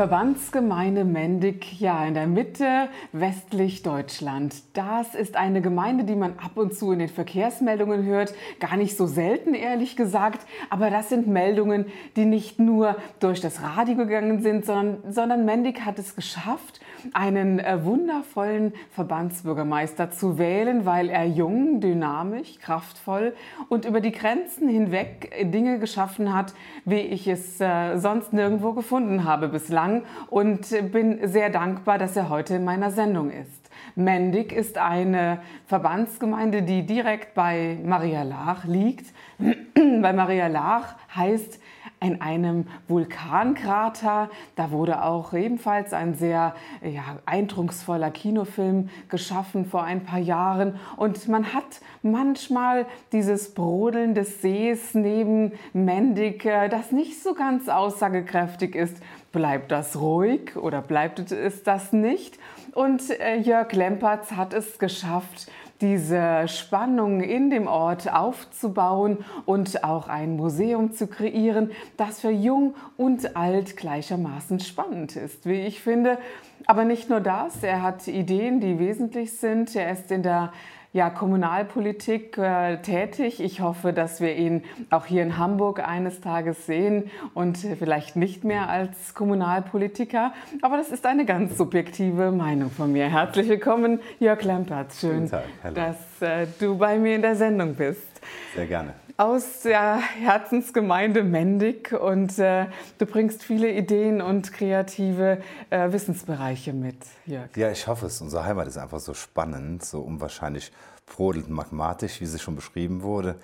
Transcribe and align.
Verbandsgemeinde 0.00 1.04
Mendig, 1.04 1.78
ja, 1.78 2.06
in 2.06 2.14
der 2.14 2.26
Mitte 2.26 2.88
westlich 3.12 3.82
Deutschland. 3.82 4.54
Das 4.72 5.14
ist 5.14 5.36
eine 5.36 5.60
Gemeinde, 5.60 6.04
die 6.04 6.16
man 6.16 6.38
ab 6.38 6.52
und 6.54 6.74
zu 6.74 6.92
in 6.92 7.00
den 7.00 7.10
Verkehrsmeldungen 7.10 8.06
hört. 8.06 8.32
Gar 8.60 8.78
nicht 8.78 8.96
so 8.96 9.04
selten, 9.06 9.52
ehrlich 9.52 9.96
gesagt. 9.96 10.46
Aber 10.70 10.88
das 10.88 11.10
sind 11.10 11.26
Meldungen, 11.26 11.84
die 12.16 12.24
nicht 12.24 12.58
nur 12.58 12.96
durch 13.18 13.42
das 13.42 13.62
Radio 13.62 13.94
gegangen 13.94 14.40
sind, 14.40 14.64
sondern, 14.64 15.12
sondern 15.12 15.44
Mendig 15.44 15.84
hat 15.84 15.98
es 15.98 16.16
geschafft, 16.16 16.80
einen 17.12 17.58
äh, 17.58 17.84
wundervollen 17.84 18.72
Verbandsbürgermeister 18.92 20.10
zu 20.10 20.38
wählen, 20.38 20.86
weil 20.86 21.10
er 21.10 21.26
jung, 21.26 21.80
dynamisch, 21.80 22.58
kraftvoll 22.58 23.34
und 23.68 23.84
über 23.84 24.00
die 24.00 24.12
Grenzen 24.12 24.66
hinweg 24.66 25.30
Dinge 25.52 25.78
geschaffen 25.78 26.34
hat, 26.34 26.54
wie 26.86 27.00
ich 27.00 27.28
es 27.28 27.60
äh, 27.60 27.98
sonst 27.98 28.32
nirgendwo 28.32 28.72
gefunden 28.72 29.24
habe 29.24 29.48
bislang 29.48 29.89
bislang 29.90 30.02
und 30.28 30.92
bin 30.92 31.26
sehr 31.28 31.50
dankbar, 31.50 31.98
dass 31.98 32.16
er 32.16 32.28
heute 32.28 32.54
in 32.54 32.64
meiner 32.64 32.90
Sendung 32.90 33.30
ist. 33.30 33.70
Mendig 33.96 34.52
ist 34.52 34.78
eine 34.78 35.40
Verbandsgemeinde, 35.66 36.62
die 36.62 36.86
direkt 36.86 37.34
bei 37.34 37.78
Maria 37.84 38.22
Laach 38.22 38.64
liegt. 38.64 39.12
bei 39.74 40.12
Maria 40.12 40.46
Laach 40.46 40.94
heißt 41.14 41.60
in 42.00 42.20
einem 42.20 42.66
Vulkankrater. 42.88 44.30
Da 44.56 44.70
wurde 44.70 45.02
auch 45.02 45.34
ebenfalls 45.34 45.92
ein 45.92 46.14
sehr 46.14 46.54
ja, 46.82 47.18
eindrucksvoller 47.26 48.10
Kinofilm 48.10 48.88
geschaffen 49.08 49.66
vor 49.66 49.84
ein 49.84 50.04
paar 50.04 50.18
Jahren. 50.18 50.76
Und 50.96 51.28
man 51.28 51.52
hat 51.52 51.80
manchmal 52.02 52.86
dieses 53.12 53.54
Brodeln 53.54 54.14
des 54.14 54.40
Sees 54.40 54.94
neben 54.94 55.52
Mendig, 55.72 56.44
äh, 56.44 56.68
das 56.68 56.90
nicht 56.90 57.22
so 57.22 57.34
ganz 57.34 57.68
aussagekräftig 57.68 58.74
ist. 58.74 58.96
Bleibt 59.32 59.70
das 59.70 60.00
ruhig 60.00 60.56
oder 60.56 60.82
bleibt 60.82 61.30
es 61.30 61.62
das 61.62 61.92
nicht? 61.92 62.38
Und 62.72 63.10
äh, 63.10 63.36
Jörg 63.36 63.72
Lempertz 63.72 64.32
hat 64.32 64.54
es 64.54 64.78
geschafft, 64.78 65.48
diese 65.80 66.46
Spannung 66.46 67.20
in 67.20 67.48
dem 67.48 67.66
Ort 67.66 68.12
aufzubauen 68.12 69.24
und 69.46 69.82
auch 69.82 70.08
ein 70.08 70.36
Museum 70.36 70.92
zu 70.92 71.06
kreieren, 71.06 71.70
das 71.96 72.20
für 72.20 72.30
jung 72.30 72.74
und 72.96 73.36
alt 73.36 73.76
gleichermaßen 73.76 74.60
spannend 74.60 75.16
ist, 75.16 75.46
wie 75.46 75.60
ich 75.60 75.80
finde. 75.80 76.18
Aber 76.66 76.84
nicht 76.84 77.08
nur 77.08 77.20
das, 77.20 77.62
er 77.62 77.82
hat 77.82 78.06
Ideen, 78.08 78.60
die 78.60 78.78
wesentlich 78.78 79.38
sind. 79.38 79.74
Er 79.74 79.92
ist 79.92 80.10
in 80.10 80.22
der 80.22 80.52
ja, 80.92 81.08
Kommunalpolitik 81.08 82.36
äh, 82.36 82.78
tätig. 82.78 83.40
Ich 83.40 83.60
hoffe, 83.60 83.92
dass 83.92 84.20
wir 84.20 84.34
ihn 84.34 84.64
auch 84.90 85.06
hier 85.06 85.22
in 85.22 85.38
Hamburg 85.38 85.86
eines 85.86 86.20
Tages 86.20 86.66
sehen 86.66 87.10
und 87.32 87.58
vielleicht 87.58 88.16
nicht 88.16 88.42
mehr 88.42 88.68
als 88.68 89.14
Kommunalpolitiker. 89.14 90.32
Aber 90.62 90.76
das 90.76 90.90
ist 90.90 91.06
eine 91.06 91.24
ganz 91.24 91.56
subjektive 91.56 92.32
Meinung 92.32 92.70
von 92.70 92.92
mir. 92.92 93.08
Herzlich 93.08 93.48
willkommen, 93.48 94.00
Jörg 94.18 94.42
Lempertz. 94.42 95.00
Schön, 95.00 95.30
dass 95.74 95.96
äh, 96.20 96.46
du 96.58 96.76
bei 96.76 96.98
mir 96.98 97.14
in 97.14 97.22
der 97.22 97.36
Sendung 97.36 97.74
bist. 97.74 98.20
Sehr 98.54 98.66
gerne 98.66 98.94
aus 99.16 99.62
der 99.62 99.96
Herzensgemeinde 99.96 101.22
Mendig 101.22 101.92
und 101.92 102.38
äh, 102.38 102.66
du 102.98 103.06
bringst 103.06 103.42
viele 103.42 103.70
Ideen 103.72 104.20
und 104.20 104.52
kreative 104.52 105.42
äh, 105.70 105.92
Wissensbereiche 105.92 106.72
mit, 106.72 106.96
Jörg. 107.26 107.56
Ja, 107.56 107.70
ich 107.70 107.86
hoffe 107.86 108.06
es. 108.06 108.20
Unsere 108.20 108.44
Heimat 108.44 108.68
ist 108.68 108.78
einfach 108.78 109.00
so 109.00 109.14
spannend, 109.14 109.84
so 109.84 110.00
unwahrscheinlich 110.00 110.72
brodelt 111.06 111.48
magmatisch, 111.48 112.20
wie 112.20 112.26
sie 112.26 112.38
schon 112.38 112.56
beschrieben 112.56 113.02
wurde, 113.02 113.36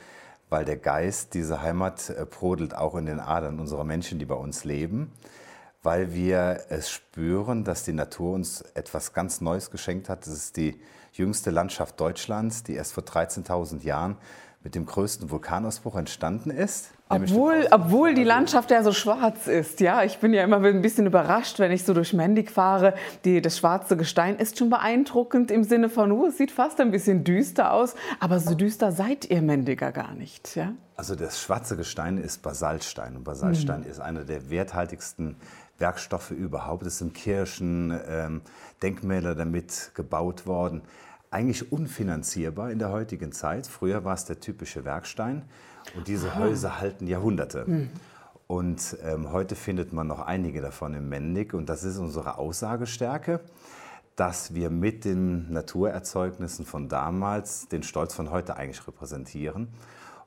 weil 0.49 0.65
der 0.65 0.77
Geist 0.77 1.34
dieser 1.34 1.62
Heimat 1.62 2.10
äh, 2.10 2.25
brodelt 2.25 2.75
auch 2.75 2.94
in 2.94 3.06
den 3.06 3.21
Adern 3.21 3.60
unserer 3.60 3.84
Menschen, 3.84 4.19
die 4.19 4.27
bei 4.27 4.34
uns 4.34 4.65
leben, 4.65 5.12
weil 5.83 6.12
wir 6.15 6.65
es 6.69 6.91
spüren, 6.91 7.65
dass 7.65 7.84
die 7.84 7.93
Natur 7.93 8.34
uns 8.34 8.62
etwas 8.75 9.12
ganz 9.12 9.41
Neues 9.41 9.71
geschenkt 9.71 10.09
hat. 10.09 10.27
Das 10.27 10.34
ist 10.34 10.56
die 10.56 10.81
jüngste 11.19 11.50
Landschaft 11.50 12.00
Deutschlands, 12.00 12.62
die 12.62 12.75
erst 12.75 12.93
vor 12.93 13.04
13.000 13.04 13.82
Jahren 13.84 14.16
mit 14.66 14.75
dem 14.75 14.84
größten 14.84 15.31
Vulkanausbruch 15.31 15.94
entstanden 15.94 16.50
ist. 16.50 16.91
Obwohl, 17.09 17.69
obwohl 17.71 18.15
die 18.15 18.25
Landschaft 18.25 18.72
ja 18.72 18.82
so 18.82 18.93
schwarz 18.93 19.47
ist. 19.47 19.78
Ja, 19.78 20.03
ich 20.03 20.19
bin 20.19 20.34
ja 20.34 20.43
immer 20.43 20.56
ein 20.56 20.82
bisschen 20.82 21.06
überrascht, 21.06 21.60
wenn 21.60 21.71
ich 21.71 21.84
so 21.84 21.94
durch 21.94 22.12
Mendig 22.12 22.50
fahre. 22.50 22.94
Die, 23.25 23.41
das 23.41 23.59
schwarze 23.59 23.97
Gestein 23.97 24.37
ist 24.38 24.59
schon 24.59 24.69
beeindruckend 24.69 25.53
im 25.53 25.62
Sinne 25.62 25.88
von, 25.88 26.10
uh, 26.10 26.27
es 26.27 26.37
sieht 26.37 26.50
fast 26.50 26.81
ein 26.81 26.91
bisschen 26.91 27.22
düster 27.22 27.72
aus. 27.72 27.94
Aber 28.19 28.41
so 28.41 28.56
düster 28.56 28.91
seid 28.91 29.31
ihr 29.31 29.41
Mendiger 29.41 29.93
gar 29.93 30.15
nicht. 30.15 30.56
Ja? 30.56 30.72
Also 30.97 31.15
das 31.15 31.41
schwarze 31.41 31.77
Gestein 31.77 32.19
ist 32.19 32.43
Basaltstein. 32.43 33.15
Und 33.15 33.22
Basaltstein 33.22 33.83
mhm. 33.83 33.87
ist 33.87 34.00
einer 34.00 34.25
der 34.25 34.50
werthaltigsten 34.50 35.37
Werkstoffe 35.78 36.33
überhaupt. 36.33 36.84
Es 36.87 36.98
sind 36.98 37.15
Kirchen, 37.15 37.97
ähm, 38.09 38.41
Denkmäler 38.83 39.37
damit 39.37 39.93
gebaut 39.94 40.44
worden 40.48 40.83
eigentlich 41.36 41.70
unfinanzierbar 41.70 42.70
in 42.70 42.78
der 42.78 42.91
heutigen 42.91 43.30
Zeit. 43.30 43.66
Früher 43.66 44.04
war 44.04 44.14
es 44.14 44.24
der 44.24 44.41
typische 44.41 44.86
Werkstein 44.86 45.42
und 45.94 46.08
diese 46.08 46.30
Aha. 46.30 46.41
Häuser 46.41 46.80
halten 46.80 47.06
Jahrhunderte. 47.06 47.64
Mhm. 47.66 47.91
Und 48.47 48.97
ähm, 49.04 49.32
heute 49.32 49.54
findet 49.54 49.92
man 49.92 50.06
noch 50.06 50.20
einige 50.20 50.62
davon 50.62 50.94
im 50.94 51.10
Mendig 51.10 51.52
und 51.52 51.69
das 51.69 51.84
ist 51.84 51.98
unsere 51.98 52.38
Aussagestärke, 52.38 53.41
dass 54.14 54.54
wir 54.54 54.70
mit 54.70 55.04
den 55.04 55.52
Naturerzeugnissen 55.52 56.64
von 56.64 56.88
damals 56.88 57.68
den 57.68 57.82
Stolz 57.82 58.14
von 58.14 58.30
heute 58.30 58.56
eigentlich 58.56 58.86
repräsentieren. 58.86 59.68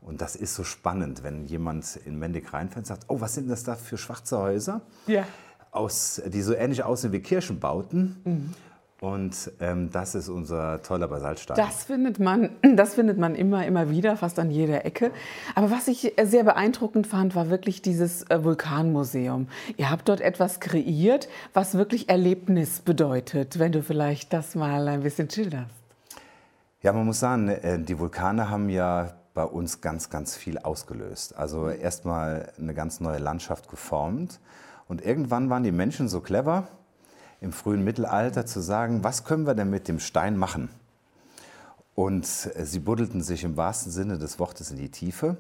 Und 0.02 0.22
das 0.22 0.36
ist 0.36 0.54
so 0.54 0.64
spannend, 0.64 1.24
wenn 1.24 1.46
jemand 1.46 1.96
in 2.06 2.20
Mendig 2.20 2.54
reinfällt 2.54 2.84
und 2.84 2.86
sagt, 2.86 3.06
oh, 3.08 3.20
was 3.20 3.34
sind 3.34 3.50
das 3.50 3.64
da 3.64 3.74
für 3.74 3.98
schwarze 3.98 4.38
Häuser? 4.38 4.82
Ja. 5.08 5.26
Aus, 5.72 6.22
die 6.28 6.44
so 6.44 6.54
ähnlich 6.54 6.84
aussehen 6.84 7.14
wie 7.14 7.20
Kirchenbauten. 7.20 8.22
Mhm. 8.24 8.54
Und 9.02 9.54
ähm, 9.62 9.90
das 9.92 10.14
ist 10.14 10.28
unser 10.28 10.82
toller 10.82 11.08
Basaltstein. 11.08 11.56
Das 11.56 11.86
findet, 11.86 12.20
man, 12.20 12.50
das 12.76 12.96
findet 12.96 13.18
man 13.18 13.34
immer, 13.34 13.66
immer 13.66 13.90
wieder, 13.90 14.18
fast 14.18 14.40
an 14.40 14.52
jeder 14.52 14.86
Ecke. 14.86 15.12
Aber 15.56 15.72
was 15.72 15.88
ich 15.88 16.14
sehr 16.22 16.44
beeindruckend 16.44 17.08
fand, 17.08 17.34
war 17.36 17.50
wirklich 17.50 17.82
dieses 17.82 18.30
äh, 18.30 18.44
Vulkanmuseum. 18.44 19.48
Ihr 19.78 19.90
habt 19.90 20.10
dort 20.10 20.20
etwas 20.20 20.60
kreiert, 20.60 21.30
was 21.54 21.76
wirklich 21.76 22.10
Erlebnis 22.10 22.82
bedeutet, 22.82 23.58
wenn 23.58 23.72
du 23.72 23.82
vielleicht 23.84 24.34
das 24.34 24.56
mal 24.56 24.88
ein 24.90 25.02
bisschen 25.02 25.30
schilderst. 25.30 25.72
Ja, 26.82 26.92
man 26.92 27.06
muss 27.06 27.20
sagen, 27.20 27.48
äh, 27.48 27.80
die 27.80 28.00
Vulkane 28.00 28.50
haben 28.50 28.70
ja 28.70 29.14
bei 29.34 29.44
uns 29.44 29.80
ganz, 29.80 30.10
ganz 30.10 30.36
viel 30.36 30.58
ausgelöst. 30.58 31.38
Also 31.38 31.70
erstmal 31.70 32.52
eine 32.58 32.74
ganz 32.74 33.00
neue 33.00 33.20
Landschaft 33.20 33.70
geformt. 33.70 34.42
Und 34.90 35.06
irgendwann 35.06 35.50
waren 35.50 35.64
die 35.64 35.72
Menschen 35.72 36.10
so 36.10 36.20
clever, 36.20 36.68
im 37.42 37.52
frühen 37.54 37.84
Mittelalter 37.84 38.46
zu 38.46 38.60
sagen, 38.60 39.04
was 39.04 39.24
können 39.24 39.46
wir 39.46 39.56
denn 39.56 39.70
mit 39.70 39.88
dem 39.88 40.00
Stein 40.00 40.38
machen? 40.38 40.70
Und 41.96 42.26
äh, 42.56 42.66
sie 42.66 42.80
buddelten 42.80 43.22
sich 43.22 43.44
im 43.44 43.58
wahrsten 43.58 43.92
Sinne 43.92 44.18
des 44.18 44.40
Wortes 44.40 44.72
in 44.72 44.78
die 44.78 44.90
Tiefe 44.90 45.38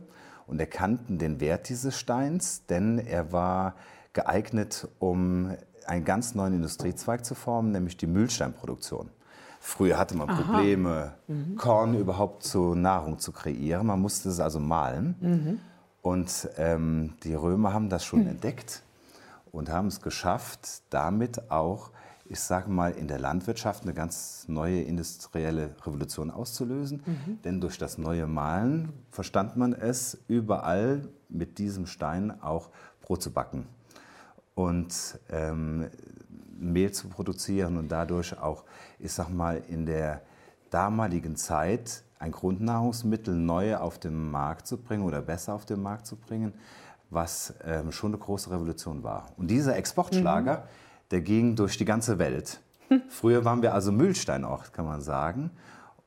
und 0.47 0.59
erkannten 0.59 1.17
den 1.17 1.39
Wert 1.39 1.69
dieses 1.69 1.97
Steins, 1.97 2.65
denn 2.65 2.99
er 2.99 3.31
war 3.31 3.75
geeignet, 4.13 4.87
um 4.99 5.55
einen 5.85 6.05
ganz 6.05 6.35
neuen 6.35 6.53
Industriezweig 6.53 7.25
zu 7.25 7.35
formen, 7.35 7.71
nämlich 7.71 7.97
die 7.97 8.07
Mühlsteinproduktion. 8.07 9.09
Früher 9.59 9.97
hatte 9.97 10.15
man 10.15 10.27
Probleme, 10.27 11.13
mhm. 11.27 11.55
Korn 11.55 11.93
überhaupt 11.93 12.43
zur 12.43 12.75
Nahrung 12.75 13.19
zu 13.19 13.31
kreieren. 13.31 13.87
Man 13.87 13.99
musste 13.99 14.29
es 14.29 14.39
also 14.39 14.59
mahlen. 14.59 15.15
Mhm. 15.19 15.59
Und 16.01 16.49
ähm, 16.57 17.13
die 17.23 17.33
Römer 17.33 17.73
haben 17.73 17.89
das 17.89 18.05
schon 18.05 18.21
mhm. 18.21 18.27
entdeckt 18.29 18.83
und 19.51 19.69
haben 19.69 19.87
es 19.87 20.01
geschafft, 20.01 20.83
damit 20.89 21.51
auch, 21.51 21.91
ich 22.25 22.39
sage 22.39 22.69
mal, 22.69 22.91
in 22.91 23.07
der 23.07 23.19
Landwirtschaft 23.19 23.83
eine 23.83 23.93
ganz 23.93 24.45
neue 24.47 24.81
industrielle 24.81 25.75
Revolution 25.85 26.31
auszulösen. 26.31 27.01
Mhm. 27.05 27.41
Denn 27.43 27.61
durch 27.61 27.77
das 27.77 27.97
neue 27.97 28.27
Malen 28.27 28.93
verstand 29.09 29.57
man 29.57 29.73
es, 29.73 30.17
überall 30.27 31.07
mit 31.27 31.57
diesem 31.57 31.85
Stein 31.85 32.41
auch 32.41 32.69
Brot 33.01 33.23
zu 33.23 33.31
backen 33.31 33.67
und 34.53 35.19
ähm, 35.29 35.89
Mehl 36.59 36.91
zu 36.91 37.07
produzieren 37.07 37.77
und 37.77 37.89
dadurch 37.89 38.37
auch, 38.37 38.65
ich 38.99 39.11
sage 39.13 39.31
mal, 39.31 39.63
in 39.67 39.85
der 39.85 40.21
damaligen 40.69 41.35
Zeit 41.35 42.03
ein 42.19 42.31
Grundnahrungsmittel 42.31 43.33
neu 43.33 43.77
auf 43.77 43.97
den 43.97 44.29
Markt 44.29 44.67
zu 44.67 44.77
bringen 44.77 45.03
oder 45.03 45.21
besser 45.21 45.53
auf 45.53 45.65
den 45.65 45.81
Markt 45.81 46.05
zu 46.05 46.17
bringen 46.17 46.53
was 47.09 47.53
ähm, 47.63 47.91
schon 47.91 48.11
eine 48.13 48.19
große 48.19 48.51
Revolution 48.51 49.03
war. 49.03 49.31
Und 49.37 49.47
dieser 49.47 49.75
Exportschlager, 49.75 50.57
mhm. 50.57 51.09
der 51.11 51.21
ging 51.21 51.55
durch 51.55 51.77
die 51.77 51.85
ganze 51.85 52.19
Welt. 52.19 52.61
Früher 53.09 53.45
waren 53.45 53.61
wir 53.61 53.73
also 53.73 53.91
Mühlsteinort, 53.91 54.73
kann 54.73 54.85
man 54.85 55.01
sagen. 55.01 55.51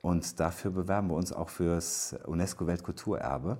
Und 0.01 0.41
dafür 0.41 0.73
bewerben 0.73 1.09
wir 1.09 1.15
uns 1.15 1.33
auch 1.33 1.49
fürs 1.49 2.17
UNESCO-Weltkulturerbe, 2.27 3.59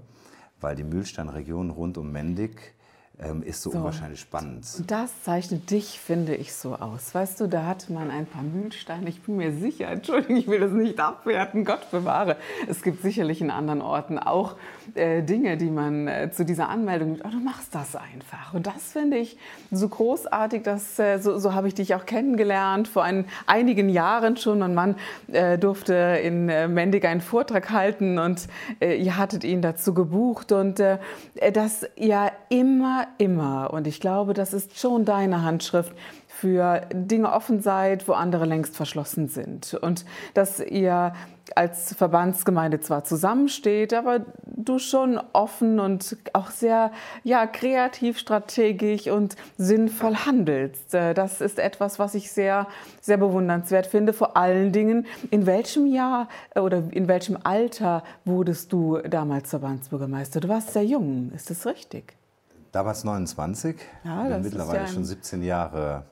weil 0.61 0.75
die 0.75 0.85
Mühlsteinregion 0.85 1.71
rund 1.71 1.99
um 1.99 2.11
Mendig 2.11 2.75
ähm, 3.25 3.43
ist 3.43 3.63
so, 3.63 3.71
so, 3.71 3.79
unwahrscheinlich 3.79 4.21
spannend. 4.21 4.67
Das 4.87 5.23
zeichnet 5.23 5.71
dich, 5.71 5.99
finde 5.99 6.35
ich, 6.35 6.55
so 6.55 6.75
aus. 6.75 7.15
Weißt 7.15 7.41
du, 7.41 7.47
da 7.47 7.67
hat 7.67 7.91
man 7.91 8.11
ein 8.11 8.27
paar 8.27 8.43
Mühlsteine. 8.43 9.09
Ich 9.09 9.23
bin 9.23 9.37
mir 9.37 9.53
sicher, 9.53 9.89
Entschuldigung, 9.89 10.37
ich 10.37 10.49
will 10.49 10.61
das 10.61 10.73
nicht 10.73 10.99
abwerten, 11.01 11.65
Gott 11.65 11.91
bewahre. 11.91 12.37
Es 12.69 12.83
gibt 12.83 13.03
sicherlich 13.03 13.41
in 13.41 13.51
anderen 13.51 13.83
Orten 13.83 14.19
auch 14.19 14.57
äh, 14.95 15.23
Dinge, 15.23 15.57
die 15.57 15.71
man 15.71 16.09
äh, 16.09 16.31
zu 16.31 16.45
dieser 16.45 16.69
Anmeldung, 16.69 17.19
oh, 17.25 17.29
du 17.29 17.39
machst 17.39 17.75
das 17.75 17.97
einfach. 17.97 18.55
Und 18.55 18.67
das 18.67 18.93
finde 18.93 19.19
ich 19.19 19.37
so 19.71 19.89
großartig, 19.89 20.63
dass, 20.63 20.99
äh, 20.99 21.19
so, 21.19 21.39
so 21.39 21.55
habe 21.55 21.69
ich 21.69 21.75
dich 21.75 21.95
auch 21.95 22.07
kennengelernt, 22.07 22.89
vor 22.89 23.05
ein, 23.05 23.27
einigen 23.47 23.89
Jahren 23.89 24.37
schon. 24.37 24.63
Und 24.63 24.75
man 24.75 24.97
äh, 25.29 25.59
durfte 25.59 25.95
in 25.95 26.49
äh, 26.49 26.69
Mendig 26.69 27.05
einen 27.05 27.21
Vortrag 27.21 27.71
halten 27.71 28.19
und 28.19 28.49
äh, 28.81 28.97
ihr 28.97 29.17
hattet 29.17 29.45
ihn 29.45 29.63
dazu 29.63 29.95
gebucht. 29.95 30.53
Und 30.53 30.83
dass 31.53 31.87
ihr 31.97 32.33
immer, 32.49 33.07
immer, 33.19 33.73
und 33.73 33.87
ich 33.87 34.01
glaube, 34.01 34.35
das 34.35 34.53
ist 34.53 34.79
schon 34.79 35.05
deine 35.05 35.43
Handschrift, 35.43 35.93
für 36.43 36.81
Dinge 36.93 37.33
offen 37.33 37.61
seid, 37.61 38.09
wo 38.09 38.15
andere 38.15 38.47
längst 38.47 38.75
verschlossen 38.75 39.29
sind. 39.29 39.75
Und 39.75 40.05
dass 40.35 40.59
ihr 40.59 41.13
als 41.55 41.95
Verbandsgemeinde 41.95 42.81
zwar 42.81 43.05
zusammensteht, 43.05 43.95
aber 43.95 44.27
du 44.47 44.81
schon 44.81 45.21
offen 45.33 45.79
und 45.79 46.17
auch 46.33 46.51
sehr 46.51 46.91
ja, 47.23 47.47
kreativ, 47.47 48.19
strategisch 48.19 49.07
und 49.07 49.37
sinnvoll 49.57 50.17
handelst. 50.17 50.95
Äh, 50.95 51.15
das 51.15 51.41
ist 51.41 51.61
etwas, 51.61 52.01
was 52.01 52.17
ich 52.17 52.33
sehr, 52.33 52.67
sehr 53.01 53.19
bewundernswert 53.19 53.87
finde. 53.87 54.13
Vor 54.13 54.37
allen 54.37 54.73
Dingen, 54.73 55.07
in 55.31 55.47
welchem 55.47 55.87
Jahr 55.87 56.29
äh, 56.57 56.61
oder 56.61 56.83
in 56.91 57.07
welchem 57.07 57.39
Alter 57.45 58.03
wurdest 58.25 58.73
du 58.73 58.99
damals 58.99 59.51
Verbandsbürgermeister? 59.51 60.41
Du 60.41 60.49
warst 60.49 60.73
sehr 60.73 60.85
jung, 60.85 61.31
ist 61.37 61.51
das 61.51 61.67
richtig? 61.67 62.17
Damals 62.73 63.05
29, 63.05 63.77
ja, 64.03 64.29
das 64.29 64.43
mittlerweile 64.43 64.79
ja 64.81 64.87
schon 64.87 65.05
17 65.05 65.43
Jahre 65.43 66.05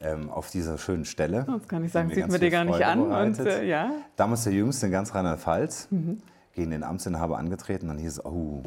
ähm, 0.00 0.30
auf 0.30 0.50
dieser 0.50 0.78
schönen 0.78 1.04
Stelle. 1.04 1.44
Das 1.46 1.68
kann 1.68 1.84
ich 1.84 1.92
sagen, 1.92 2.10
sieht 2.10 2.26
man 2.26 2.40
dir 2.40 2.50
gar 2.50 2.64
nicht 2.64 2.82
an. 2.82 3.00
Und, 3.00 3.38
äh, 3.38 3.64
ja. 3.64 3.90
Damals 4.16 4.44
der 4.44 4.54
Jüngste 4.54 4.86
in 4.86 4.92
ganz 4.92 5.14
Rheinland-Pfalz, 5.14 5.88
mhm. 5.90 6.22
gegen 6.54 6.70
den 6.70 6.84
Amtsinhaber 6.84 7.36
angetreten. 7.36 7.88
Dann 7.88 7.98
hieß 7.98 8.12
es, 8.12 8.24
oh, 8.24 8.62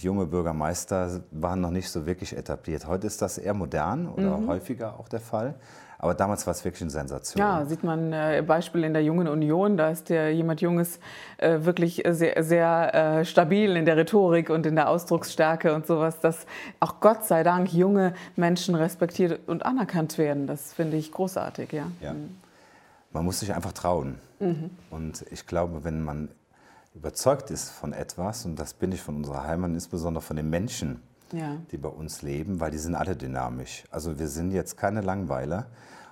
junge 0.00 0.26
Bürgermeister 0.26 1.20
waren 1.30 1.60
noch 1.60 1.70
nicht 1.70 1.90
so 1.90 2.06
wirklich 2.06 2.36
etabliert. 2.36 2.86
Heute 2.86 3.06
ist 3.06 3.20
das 3.20 3.36
eher 3.36 3.54
modern 3.54 4.08
oder 4.08 4.38
mhm. 4.38 4.48
häufiger 4.48 4.98
auch 4.98 5.08
der 5.08 5.20
Fall. 5.20 5.56
Aber 6.00 6.14
damals 6.14 6.46
war 6.46 6.52
es 6.52 6.64
wirklich 6.64 6.82
eine 6.82 6.90
Sensation. 6.90 7.40
Ja, 7.40 7.64
sieht 7.66 7.82
man 7.82 8.12
äh, 8.12 8.42
Beispiel 8.46 8.84
in 8.84 8.92
der 8.92 9.02
Jungen 9.02 9.26
Union. 9.26 9.76
Da 9.76 9.90
ist 9.90 10.08
der 10.08 10.32
jemand 10.32 10.60
Junges 10.60 11.00
äh, 11.38 11.58
wirklich 11.62 12.04
sehr, 12.08 12.42
sehr 12.42 12.94
äh, 12.94 13.24
stabil 13.24 13.76
in 13.76 13.84
der 13.84 13.96
Rhetorik 13.96 14.48
und 14.48 14.64
in 14.64 14.76
der 14.76 14.88
Ausdrucksstärke 14.88 15.74
und 15.74 15.88
sowas, 15.88 16.20
dass 16.20 16.46
auch 16.78 17.00
Gott 17.00 17.24
sei 17.24 17.42
Dank 17.42 17.72
junge 17.72 18.14
Menschen 18.36 18.76
respektiert 18.76 19.40
und 19.48 19.66
anerkannt 19.66 20.18
werden. 20.18 20.46
Das 20.46 20.72
finde 20.72 20.96
ich 20.96 21.10
großartig, 21.10 21.72
ja. 21.72 21.90
ja. 22.00 22.12
Mhm. 22.12 22.36
Man 23.10 23.24
muss 23.24 23.40
sich 23.40 23.52
einfach 23.52 23.72
trauen. 23.72 24.20
Mhm. 24.38 24.70
Und 24.90 25.24
ich 25.32 25.46
glaube, 25.48 25.82
wenn 25.82 26.04
man 26.04 26.28
überzeugt 26.94 27.50
ist 27.50 27.70
von 27.70 27.92
etwas, 27.92 28.44
und 28.44 28.56
das 28.56 28.72
bin 28.72 28.92
ich 28.92 29.02
von 29.02 29.16
unserer 29.16 29.44
Heimat, 29.44 29.70
insbesondere 29.70 30.22
von 30.22 30.36
den 30.36 30.48
Menschen, 30.48 31.02
ja. 31.32 31.56
die 31.70 31.78
bei 31.78 31.88
uns 31.88 32.22
leben, 32.22 32.60
weil 32.60 32.70
die 32.70 32.78
sind 32.78 32.94
alle 32.94 33.16
dynamisch. 33.16 33.84
Also 33.90 34.18
wir 34.18 34.28
sind 34.28 34.52
jetzt 34.52 34.76
keine 34.76 35.00
Langweiler 35.00 35.66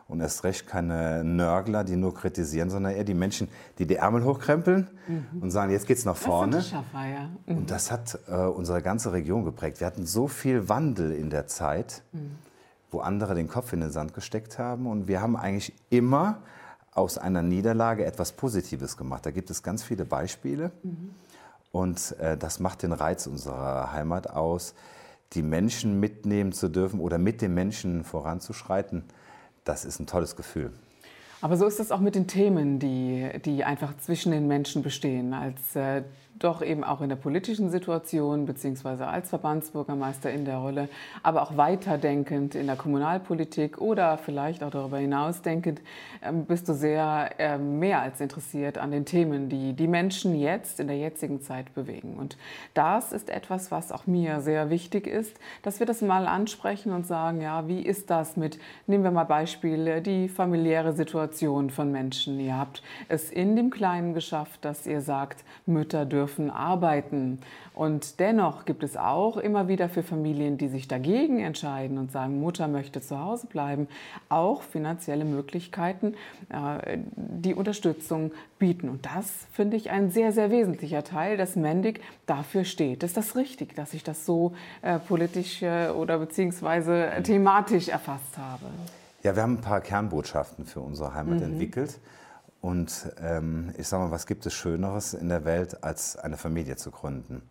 und 0.08 0.20
erst 0.20 0.44
recht 0.44 0.66
keine 0.66 1.24
Nörgler, 1.24 1.82
die 1.84 1.96
nur 1.96 2.14
kritisieren, 2.14 2.70
sondern 2.70 2.94
eher 2.94 3.04
die 3.04 3.14
Menschen, 3.14 3.48
die 3.78 3.86
die 3.86 3.96
Ärmel 3.96 4.24
hochkrempeln 4.24 4.88
mhm. 5.08 5.42
und 5.42 5.50
sagen, 5.50 5.72
jetzt 5.72 5.86
geht's 5.86 6.04
nach 6.04 6.16
vorne. 6.16 6.56
Das 6.56 6.68
Schaffer, 6.68 7.06
ja. 7.06 7.28
mhm. 7.46 7.58
Und 7.58 7.70
das 7.70 7.90
hat 7.90 8.18
äh, 8.28 8.36
unsere 8.36 8.82
ganze 8.82 9.12
Region 9.12 9.44
geprägt. 9.44 9.80
Wir 9.80 9.86
hatten 9.86 10.06
so 10.06 10.28
viel 10.28 10.68
Wandel 10.68 11.12
in 11.12 11.30
der 11.30 11.46
Zeit, 11.46 12.02
mhm. 12.12 12.36
wo 12.90 13.00
andere 13.00 13.34
den 13.34 13.48
Kopf 13.48 13.72
in 13.72 13.80
den 13.80 13.90
Sand 13.90 14.14
gesteckt 14.14 14.58
haben 14.58 14.86
und 14.86 15.08
wir 15.08 15.20
haben 15.20 15.36
eigentlich 15.36 15.74
immer 15.90 16.38
aus 16.92 17.18
einer 17.18 17.42
Niederlage 17.42 18.06
etwas 18.06 18.32
Positives 18.32 18.96
gemacht. 18.96 19.26
Da 19.26 19.30
gibt 19.30 19.50
es 19.50 19.62
ganz 19.62 19.82
viele 19.82 20.04
Beispiele. 20.04 20.70
Mhm. 20.82 21.10
Und 21.72 22.18
äh, 22.20 22.38
das 22.38 22.58
macht 22.58 22.82
den 22.82 22.92
Reiz 22.92 23.26
unserer 23.26 23.92
Heimat 23.92 24.30
aus, 24.30 24.74
die 25.32 25.42
Menschen 25.42 26.00
mitnehmen 26.00 26.52
zu 26.52 26.68
dürfen 26.68 27.00
oder 27.00 27.18
mit 27.18 27.42
den 27.42 27.54
Menschen 27.54 28.04
voranzuschreiten. 28.04 29.04
Das 29.64 29.84
ist 29.84 30.00
ein 30.00 30.06
tolles 30.06 30.36
Gefühl. 30.36 30.72
Aber 31.40 31.56
so 31.56 31.66
ist 31.66 31.80
es 31.80 31.92
auch 31.92 32.00
mit 32.00 32.14
den 32.14 32.26
Themen, 32.26 32.78
die, 32.78 33.28
die 33.44 33.64
einfach 33.64 33.96
zwischen 33.98 34.32
den 34.32 34.46
Menschen 34.48 34.82
bestehen. 34.82 35.34
Als 35.34 35.76
äh, 35.76 36.02
doch 36.38 36.62
eben 36.62 36.84
auch 36.84 37.00
in 37.00 37.08
der 37.08 37.16
politischen 37.16 37.70
Situation 37.70 38.46
beziehungsweise 38.46 39.06
als 39.06 39.30
Verbandsbürgermeister 39.30 40.30
in 40.30 40.44
der 40.44 40.58
Rolle, 40.58 40.88
aber 41.22 41.42
auch 41.42 41.56
weiterdenkend 41.56 42.54
in 42.54 42.66
der 42.66 42.76
Kommunalpolitik 42.76 43.80
oder 43.80 44.18
vielleicht 44.18 44.62
auch 44.62 44.70
darüber 44.70 44.98
hinaus 44.98 45.42
denkend, 45.42 45.80
ähm, 46.22 46.44
bist 46.44 46.68
du 46.68 46.74
sehr 46.74 47.30
ähm, 47.38 47.78
mehr 47.78 48.00
als 48.00 48.20
interessiert 48.20 48.78
an 48.78 48.90
den 48.90 49.04
Themen, 49.04 49.48
die 49.48 49.72
die 49.72 49.88
Menschen 49.88 50.38
jetzt 50.38 50.80
in 50.80 50.88
der 50.88 50.98
jetzigen 50.98 51.40
Zeit 51.40 51.74
bewegen. 51.74 52.16
Und 52.16 52.36
das 52.74 53.12
ist 53.12 53.30
etwas, 53.30 53.70
was 53.70 53.92
auch 53.92 54.06
mir 54.06 54.40
sehr 54.40 54.70
wichtig 54.70 55.06
ist, 55.06 55.36
dass 55.62 55.80
wir 55.80 55.86
das 55.86 56.02
mal 56.02 56.26
ansprechen 56.26 56.92
und 56.92 57.06
sagen, 57.06 57.40
ja, 57.40 57.66
wie 57.66 57.80
ist 57.80 58.10
das 58.10 58.36
mit, 58.36 58.58
nehmen 58.86 59.04
wir 59.04 59.10
mal 59.10 59.24
Beispiele, 59.24 60.02
die 60.02 60.28
familiäre 60.28 60.92
Situation 60.92 61.70
von 61.70 61.90
Menschen. 61.90 62.38
Ihr 62.40 62.58
habt 62.58 62.82
es 63.08 63.30
in 63.30 63.56
dem 63.56 63.70
Kleinen 63.70 64.14
geschafft, 64.14 64.64
dass 64.64 64.86
ihr 64.86 65.00
sagt, 65.00 65.44
Mütter 65.66 66.04
dürfen 66.04 66.25
dürfen 66.26 66.50
arbeiten. 66.50 67.38
Und 67.72 68.18
dennoch 68.18 68.64
gibt 68.64 68.82
es 68.82 68.96
auch 68.96 69.36
immer 69.36 69.68
wieder 69.68 69.88
für 69.88 70.02
Familien, 70.02 70.58
die 70.58 70.68
sich 70.68 70.88
dagegen 70.88 71.38
entscheiden 71.38 71.98
und 71.98 72.10
sagen, 72.10 72.40
Mutter 72.40 72.66
möchte 72.66 73.00
zu 73.00 73.18
Hause 73.20 73.46
bleiben, 73.46 73.86
auch 74.28 74.62
finanzielle 74.62 75.24
Möglichkeiten, 75.24 76.14
äh, 76.48 76.98
die 77.14 77.54
Unterstützung 77.54 78.32
bieten. 78.58 78.88
Und 78.88 79.06
das 79.06 79.30
finde 79.52 79.76
ich 79.76 79.90
ein 79.90 80.10
sehr, 80.10 80.32
sehr 80.32 80.50
wesentlicher 80.50 81.04
Teil, 81.04 81.36
dass 81.36 81.54
Mendig 81.54 82.00
dafür 82.26 82.64
steht. 82.64 83.04
Ist 83.04 83.16
das 83.16 83.36
richtig, 83.36 83.76
dass 83.76 83.94
ich 83.94 84.02
das 84.02 84.26
so 84.26 84.54
äh, 84.82 84.98
politisch 84.98 85.62
äh, 85.62 85.90
oder 85.90 86.18
beziehungsweise 86.18 87.10
thematisch 87.22 87.88
erfasst 87.88 88.36
habe? 88.36 88.66
Ja, 89.22 89.36
wir 89.36 89.42
haben 89.42 89.58
ein 89.58 89.60
paar 89.60 89.80
Kernbotschaften 89.80 90.66
für 90.66 90.80
unsere 90.80 91.14
Heimat 91.14 91.36
mhm. 91.36 91.52
entwickelt. 91.52 91.98
Und 92.60 93.12
ähm, 93.20 93.72
ich 93.76 93.86
sage 93.86 94.04
mal, 94.04 94.10
was 94.10 94.26
gibt 94.26 94.46
es 94.46 94.54
Schöneres 94.54 95.14
in 95.14 95.28
der 95.28 95.44
Welt, 95.44 95.84
als 95.84 96.16
eine 96.16 96.36
Familie 96.36 96.76
zu 96.76 96.90
gründen? 96.90 97.42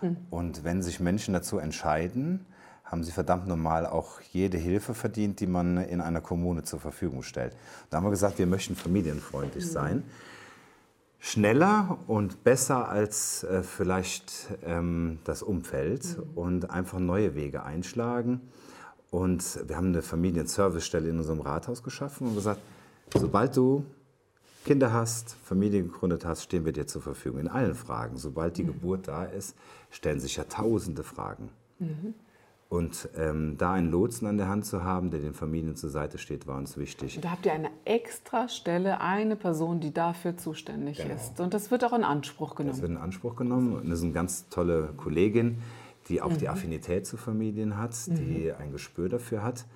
Mhm. 0.00 0.16
Und 0.30 0.64
wenn 0.64 0.82
sich 0.82 1.00
Menschen 1.00 1.34
dazu 1.34 1.58
entscheiden, 1.58 2.46
haben 2.84 3.04
sie 3.04 3.12
verdammt 3.12 3.46
normal 3.46 3.86
auch 3.86 4.20
jede 4.20 4.58
Hilfe 4.58 4.92
verdient, 4.92 5.40
die 5.40 5.46
man 5.46 5.78
in 5.78 6.00
einer 6.00 6.20
Kommune 6.20 6.62
zur 6.62 6.78
Verfügung 6.78 7.22
stellt. 7.22 7.56
Da 7.88 7.96
haben 7.96 8.04
wir 8.04 8.10
gesagt, 8.10 8.38
wir 8.38 8.46
möchten 8.46 8.76
familienfreundlich 8.76 9.64
mhm. 9.64 9.70
sein. 9.70 10.04
Schneller 11.18 11.98
und 12.06 12.44
besser 12.44 12.88
als 12.88 13.44
äh, 13.44 13.62
vielleicht 13.62 14.48
ähm, 14.64 15.20
das 15.24 15.42
Umfeld 15.42 16.18
mhm. 16.18 16.24
und 16.34 16.70
einfach 16.70 16.98
neue 16.98 17.34
Wege 17.34 17.62
einschlagen. 17.62 18.40
Und 19.10 19.68
wir 19.68 19.76
haben 19.76 19.88
eine 19.88 20.02
Familienservicestelle 20.02 21.08
in 21.08 21.18
unserem 21.18 21.40
Rathaus 21.40 21.82
geschaffen 21.82 22.28
und 22.28 22.34
gesagt, 22.34 22.60
sobald 23.14 23.56
du 23.56 23.84
Kinder 24.64 24.92
hast, 24.92 25.34
Familie 25.44 25.82
gegründet 25.82 26.24
hast, 26.24 26.44
stehen 26.44 26.64
wir 26.64 26.72
dir 26.72 26.86
zur 26.86 27.02
Verfügung 27.02 27.40
in 27.40 27.48
allen 27.48 27.74
Fragen. 27.74 28.16
Sobald 28.16 28.56
die 28.56 28.62
mhm. 28.62 28.68
Geburt 28.68 29.08
da 29.08 29.24
ist, 29.24 29.56
stellen 29.90 30.20
sich 30.20 30.36
ja 30.36 30.44
tausende 30.44 31.02
Fragen. 31.02 31.50
Mhm. 31.78 32.14
Und 32.68 33.10
ähm, 33.18 33.58
da 33.58 33.74
einen 33.74 33.90
Lotsen 33.90 34.26
an 34.26 34.38
der 34.38 34.48
Hand 34.48 34.64
zu 34.64 34.82
haben, 34.82 35.10
der 35.10 35.20
den 35.20 35.34
Familien 35.34 35.76
zur 35.76 35.90
Seite 35.90 36.16
steht, 36.16 36.46
war 36.46 36.56
uns 36.56 36.78
wichtig. 36.78 37.18
Da 37.20 37.32
habt 37.32 37.44
ihr 37.44 37.52
eine 37.52 37.68
extra 37.84 38.48
Stelle, 38.48 39.02
eine 39.02 39.36
Person, 39.36 39.80
die 39.80 39.92
dafür 39.92 40.38
zuständig 40.38 40.96
genau. 40.96 41.14
ist. 41.14 41.38
Und 41.38 41.52
das 41.52 41.70
wird 41.70 41.84
auch 41.84 41.92
in 41.92 42.02
Anspruch 42.02 42.54
genommen. 42.54 42.72
Das 42.72 42.80
wird 42.80 42.92
in 42.92 42.96
Anspruch 42.96 43.36
genommen. 43.36 43.74
Und 43.74 43.90
das 43.90 43.98
ist 43.98 44.04
eine 44.04 44.14
ganz 44.14 44.48
tolle 44.48 44.94
Kollegin, 44.96 45.58
die 46.08 46.22
auch 46.22 46.30
mhm. 46.30 46.38
die 46.38 46.48
Affinität 46.48 47.06
zu 47.06 47.18
Familien 47.18 47.76
hat, 47.76 47.94
die 48.06 48.50
mhm. 48.50 48.54
ein 48.58 48.72
Gespür 48.72 49.10
dafür 49.10 49.42
hat. 49.42 49.66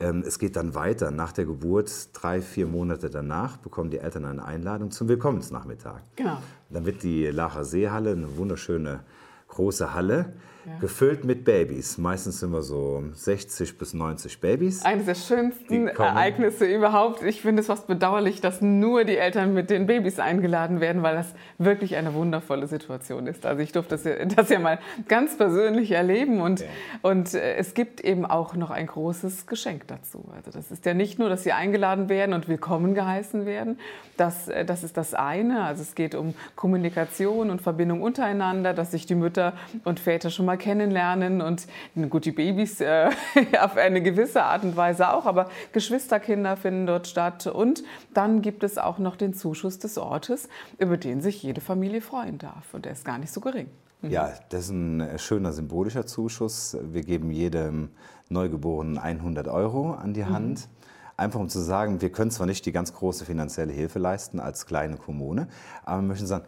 Ähm, 0.00 0.24
es 0.26 0.38
geht 0.38 0.56
dann 0.56 0.74
weiter. 0.74 1.10
Nach 1.10 1.30
der 1.32 1.44
Geburt, 1.44 2.08
drei, 2.14 2.40
vier 2.40 2.66
Monate 2.66 3.10
danach, 3.10 3.58
bekommen 3.58 3.90
die 3.90 3.98
Eltern 3.98 4.24
eine 4.24 4.44
Einladung 4.44 4.90
zum 4.90 5.08
Willkommensnachmittag. 5.08 6.00
Genau. 6.16 6.38
Dann 6.70 6.86
wird 6.86 7.02
die 7.02 7.26
Lacher 7.26 7.64
Seehalle, 7.64 8.12
eine 8.12 8.36
wunderschöne 8.36 9.00
große 9.48 9.92
Halle, 9.92 10.32
ja. 10.66 10.78
gefüllt 10.78 11.24
mit 11.24 11.44
Babys. 11.44 11.98
Meistens 11.98 12.40
sind 12.40 12.52
wir 12.52 12.62
so 12.62 13.02
60 13.12 13.78
bis 13.78 13.94
90 13.94 14.40
Babys. 14.40 14.84
Eines 14.84 15.06
der 15.06 15.14
schönsten 15.14 15.88
Ereignisse 15.88 16.66
überhaupt. 16.66 17.22
Ich 17.22 17.40
finde 17.40 17.60
es 17.60 17.66
fast 17.66 17.86
bedauerlich, 17.86 18.40
dass 18.40 18.60
nur 18.60 19.04
die 19.04 19.16
Eltern 19.16 19.54
mit 19.54 19.70
den 19.70 19.86
Babys 19.86 20.18
eingeladen 20.18 20.80
werden, 20.80 21.02
weil 21.02 21.14
das 21.14 21.34
wirklich 21.58 21.96
eine 21.96 22.14
wundervolle 22.14 22.66
Situation 22.66 23.26
ist. 23.26 23.46
Also 23.46 23.62
ich 23.62 23.72
durfte 23.72 23.90
das 23.90 24.04
ja, 24.04 24.24
das 24.24 24.48
ja 24.48 24.58
mal 24.58 24.78
ganz 25.08 25.36
persönlich 25.36 25.92
erleben 25.92 26.40
und, 26.40 26.60
ja. 26.60 26.66
und 27.02 27.34
äh, 27.34 27.54
es 27.56 27.74
gibt 27.74 28.00
eben 28.00 28.26
auch 28.26 28.54
noch 28.54 28.70
ein 28.70 28.86
großes 28.86 29.46
Geschenk 29.46 29.86
dazu. 29.88 30.24
Also 30.34 30.50
das 30.50 30.70
ist 30.70 30.84
ja 30.84 30.94
nicht 30.94 31.18
nur, 31.18 31.28
dass 31.28 31.42
sie 31.42 31.52
eingeladen 31.52 32.08
werden 32.08 32.34
und 32.34 32.48
willkommen 32.48 32.94
geheißen 32.94 33.46
werden. 33.46 33.78
Das, 34.16 34.48
äh, 34.48 34.64
das 34.64 34.84
ist 34.84 34.96
das 34.96 35.14
eine. 35.14 35.64
Also 35.64 35.82
es 35.82 35.94
geht 35.94 36.14
um 36.14 36.34
Kommunikation 36.56 37.50
und 37.50 37.62
Verbindung 37.62 38.02
untereinander, 38.02 38.74
dass 38.74 38.90
sich 38.90 39.06
die 39.06 39.14
Mütter 39.14 39.54
und 39.84 40.00
Väter 40.00 40.30
schon 40.30 40.46
mal 40.46 40.49
kennenlernen 40.56 41.40
und 41.40 41.66
gut, 42.10 42.24
die 42.24 42.32
Babys 42.32 42.80
äh, 42.80 43.10
auf 43.60 43.76
eine 43.76 44.02
gewisse 44.02 44.42
Art 44.42 44.62
und 44.62 44.76
Weise 44.76 45.12
auch, 45.12 45.26
aber 45.26 45.48
Geschwisterkinder 45.72 46.56
finden 46.56 46.86
dort 46.86 47.06
statt. 47.06 47.46
Und 47.46 47.82
dann 48.14 48.42
gibt 48.42 48.62
es 48.64 48.78
auch 48.78 48.98
noch 48.98 49.16
den 49.16 49.34
Zuschuss 49.34 49.78
des 49.78 49.98
Ortes, 49.98 50.48
über 50.78 50.96
den 50.96 51.20
sich 51.20 51.42
jede 51.42 51.60
Familie 51.60 52.00
freuen 52.00 52.38
darf. 52.38 52.72
Und 52.72 52.84
der 52.84 52.92
ist 52.92 53.04
gar 53.04 53.18
nicht 53.18 53.32
so 53.32 53.40
gering. 53.40 53.68
Mhm. 54.02 54.10
Ja, 54.10 54.32
das 54.48 54.64
ist 54.64 54.70
ein 54.70 55.18
schöner 55.18 55.52
symbolischer 55.52 56.06
Zuschuss. 56.06 56.76
Wir 56.82 57.02
geben 57.02 57.30
jedem 57.30 57.90
Neugeborenen 58.28 58.98
100 58.98 59.48
Euro 59.48 59.92
an 59.92 60.14
die 60.14 60.22
mhm. 60.22 60.30
Hand. 60.30 60.58
Mhm. 60.60 60.80
Einfach 61.16 61.40
um 61.40 61.50
zu 61.50 61.60
sagen, 61.60 62.00
wir 62.00 62.10
können 62.10 62.30
zwar 62.30 62.46
nicht 62.46 62.64
die 62.64 62.72
ganz 62.72 62.94
große 62.94 63.26
finanzielle 63.26 63.74
Hilfe 63.74 63.98
leisten 63.98 64.40
als 64.40 64.64
kleine 64.64 64.96
Kommune, 64.96 65.48
aber 65.84 66.00
wir 66.00 66.08
möchten 66.08 66.26
sagen, 66.26 66.46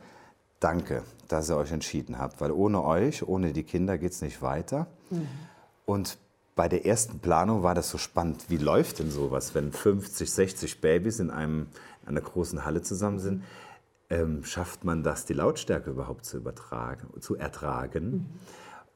danke, 0.63 1.03
dass 1.29 1.51
ihr 1.51 1.57
euch 1.57 1.73
entschieden 1.73 2.19
habt, 2.19 2.41
weil 2.41 2.53
ohne 2.53 2.83
euch, 2.85 3.27
ohne 3.27 3.53
die 3.53 3.65
Kinder 3.65 3.99
geht 3.99 4.13
es 4.13 4.23
nicht 4.23 4.43
weiter. 4.43 4.87
Mhm. 5.11 5.29
Und 5.85 6.19
bei 6.55 6.69
der 6.69 6.85
ersten 6.85 7.19
Planung 7.19 7.63
war 7.63 7.75
das 7.75 7.89
so 7.89 7.99
spannend. 7.99 8.45
Wie 8.49 8.59
läuft 8.59 8.99
denn 8.99 9.11
sowas, 9.11 9.55
wenn 9.55 9.73
50, 9.73 10.31
60 10.31 10.81
Babys 10.81 11.19
in, 11.19 11.31
einem, 11.31 11.67
in 12.03 12.09
einer 12.09 12.21
großen 12.21 12.65
Halle 12.65 12.83
zusammen 12.83 13.19
sind? 13.19 13.45
Ähm, 14.11 14.45
schafft 14.45 14.85
man 14.85 15.03
das, 15.03 15.25
die 15.25 15.33
Lautstärke 15.33 15.91
überhaupt 15.91 16.27
zu, 16.27 16.37
übertragen, 16.37 17.09
zu 17.21 17.37
ertragen? 17.37 18.11
Mhm. 18.11 18.27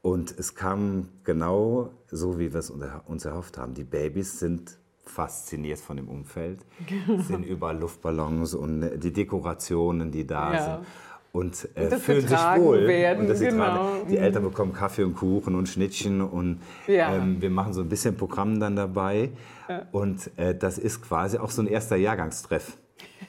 Und 0.03 0.39
es 0.39 0.55
kam 0.55 1.09
genau 1.25 1.91
so, 2.11 2.39
wie 2.39 2.53
wir 2.53 2.61
es 2.61 2.71
uns 2.71 3.25
erhofft 3.25 3.59
haben. 3.59 3.75
Die 3.75 3.85
Babys 3.85 4.39
sind 4.39 4.79
fasziniert 5.05 5.81
von 5.81 5.97
dem 5.97 6.09
Umfeld, 6.09 6.61
sind 7.27 7.45
überall 7.45 7.79
Luftballons 7.79 8.55
und 8.55 9.01
die 9.01 9.13
Dekorationen, 9.13 10.11
die 10.11 10.27
da 10.27 10.53
ja. 10.53 10.65
sind 10.65 10.87
und, 11.37 11.69
äh, 11.75 11.99
fühlen 11.99 12.27
sich 12.27 12.39
wohl. 12.39 12.87
Werden, 12.87 13.29
und 13.29 13.39
genau. 13.39 13.93
die 14.09 14.17
Eltern 14.17 14.43
bekommen 14.43 14.73
Kaffee 14.73 15.05
und 15.05 15.15
Kuchen 15.15 15.55
und 15.55 15.69
Schnittchen 15.69 16.23
und 16.23 16.61
ja. 16.87 17.15
ähm, 17.15 17.43
wir 17.43 17.51
machen 17.51 17.75
so 17.75 17.83
ein 17.83 17.89
bisschen 17.91 18.17
Programm 18.17 18.59
dann 18.59 18.75
dabei. 18.75 19.31
Ja. 19.69 19.83
Und 19.93 20.31
äh, 20.39 20.55
das 20.55 20.79
ist 20.79 21.03
quasi 21.03 21.37
auch 21.37 21.51
so 21.51 21.61
ein 21.61 21.69
erster 21.69 21.97
Jahrgangstreff. 21.97 22.77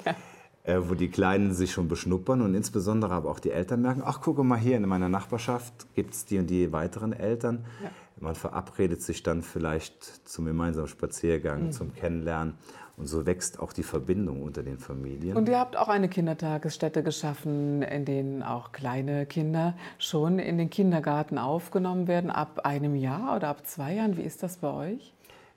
Ja. 0.06 0.16
Äh, 0.64 0.90
wo 0.90 0.96
die 0.96 1.08
Kleinen 1.08 1.54
sich 1.54 1.72
schon 1.72 1.88
beschnuppern 1.88 2.42
und 2.42 2.54
insbesondere 2.54 3.14
aber 3.14 3.30
auch 3.30 3.40
die 3.40 3.52
Eltern 3.52 3.82
merken, 3.82 4.02
ach 4.04 4.20
gucke 4.20 4.44
mal 4.44 4.60
hier 4.60 4.76
in 4.76 4.86
meiner 4.86 5.08
Nachbarschaft 5.08 5.74
gibt 5.96 6.14
es 6.14 6.26
die 6.26 6.40
und 6.40 6.50
die 6.50 6.74
weiteren 6.74 7.14
Eltern. 7.14 7.64
Man 8.20 8.36
verabredet 8.36 9.02
sich 9.02 9.24
dann 9.24 9.44
vielleicht 9.44 10.28
zum 10.28 10.44
gemeinsamen 10.44 10.90
Spaziergang, 10.90 11.68
mhm. 11.68 11.72
zum 11.72 11.96
Kennenlernen 11.96 12.56
und 12.98 13.06
so 13.06 13.28
wächst 13.28 13.60
auch 13.60 13.74
die 13.74 13.84
Verbindung 13.84 14.42
unter 14.42 14.64
den 14.64 14.80
Familien. 14.80 15.38
Und 15.38 15.48
ihr 15.48 15.60
habt 15.60 15.78
auch 15.78 15.88
eine 15.88 16.10
Kindertagesstätte 16.10 17.04
geschaffen, 17.04 17.84
in 17.84 18.06
denen 18.06 18.42
auch 18.42 18.72
kleine 18.72 19.28
Kinder 19.28 19.76
schon 20.00 20.40
in 20.40 20.58
den 20.58 20.72
Kindergarten 20.72 21.38
aufgenommen 21.38 22.08
werden, 22.08 22.32
ab 22.32 22.66
einem 22.66 22.96
Jahr 22.96 23.36
oder 23.36 23.50
ab 23.50 23.68
zwei 23.68 23.94
Jahren. 23.94 24.18
Wie 24.18 24.24
ist 24.24 24.42
das 24.42 24.58
bei 24.58 24.74
euch? 24.74 25.14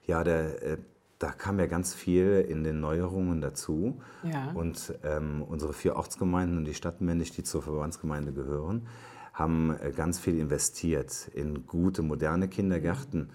Ja, 0.07 0.23
der, 0.23 0.63
äh, 0.63 0.77
da 1.19 1.33
kam 1.33 1.59
ja 1.59 1.67
ganz 1.67 1.95
viel 1.95 2.45
in 2.47 2.63
den 2.63 2.81
Neuerungen 2.81 3.41
dazu. 3.41 3.99
Ja. 4.23 4.51
Und 4.53 4.95
ähm, 5.03 5.43
unsere 5.43 5.73
vier 5.73 5.97
Ortsgemeinden 5.97 6.59
und 6.59 6.67
die 6.67 6.75
Stadtmännisch, 6.75 7.33
die 7.33 7.43
zur 7.43 7.63
Verbandsgemeinde 7.63 8.33
gehören, 8.33 8.87
haben 9.33 9.75
äh, 9.81 9.93
ganz 9.93 10.19
viel 10.19 10.39
investiert 10.39 11.31
in 11.33 11.67
gute, 11.67 12.03
moderne 12.03 12.49
Kindergärten. 12.49 13.31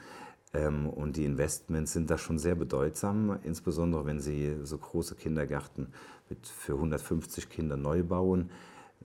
Mhm 0.54 0.56
ähm, 0.56 0.90
und 0.90 1.18
die 1.18 1.25
Investments 1.25 1.94
sind 1.94 2.10
da 2.10 2.18
schon 2.18 2.40
sehr 2.40 2.56
bedeutsam, 2.56 3.40
insbesondere 3.44 4.06
wenn 4.06 4.20
Sie 4.20 4.56
so 4.64 4.78
große 4.78 5.16
Kindergärten 5.16 5.88
mit 6.30 6.48
für 6.48 6.74
150 6.74 7.50
Kinder 7.50 7.78
neu 7.78 8.04
bauen, 8.04 8.50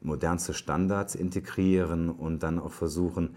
modernste 0.01 0.55
Standards 0.55 1.15
integrieren 1.15 2.09
und 2.09 2.43
dann 2.43 2.59
auch 2.59 2.73
versuchen, 2.73 3.37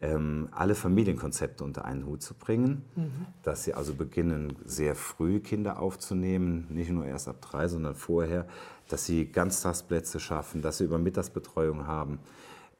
ähm, 0.00 0.48
alle 0.50 0.74
Familienkonzepte 0.74 1.62
unter 1.62 1.84
einen 1.84 2.06
Hut 2.06 2.22
zu 2.22 2.34
bringen, 2.34 2.84
mhm. 2.96 3.26
dass 3.42 3.64
sie 3.64 3.74
also 3.74 3.94
beginnen, 3.94 4.56
sehr 4.64 4.96
früh 4.96 5.38
Kinder 5.38 5.78
aufzunehmen, 5.78 6.66
nicht 6.70 6.90
nur 6.90 7.06
erst 7.06 7.28
ab 7.28 7.40
drei, 7.40 7.68
sondern 7.68 7.94
vorher, 7.94 8.48
dass 8.88 9.04
sie 9.04 9.26
Ganztagsplätze 9.26 10.18
schaffen, 10.18 10.60
dass 10.60 10.78
sie 10.78 10.84
Übermittagsbetreuung 10.84 11.86
haben. 11.86 12.18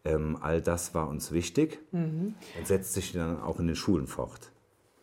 Ähm, 0.04 0.36
all 0.40 0.60
das 0.60 0.94
war 0.94 1.08
uns 1.08 1.30
wichtig 1.30 1.78
mhm. 1.92 2.34
und 2.58 2.66
setzt 2.66 2.94
sich 2.94 3.12
dann 3.12 3.40
auch 3.40 3.60
in 3.60 3.68
den 3.68 3.76
Schulen 3.76 4.08
fort. 4.08 4.51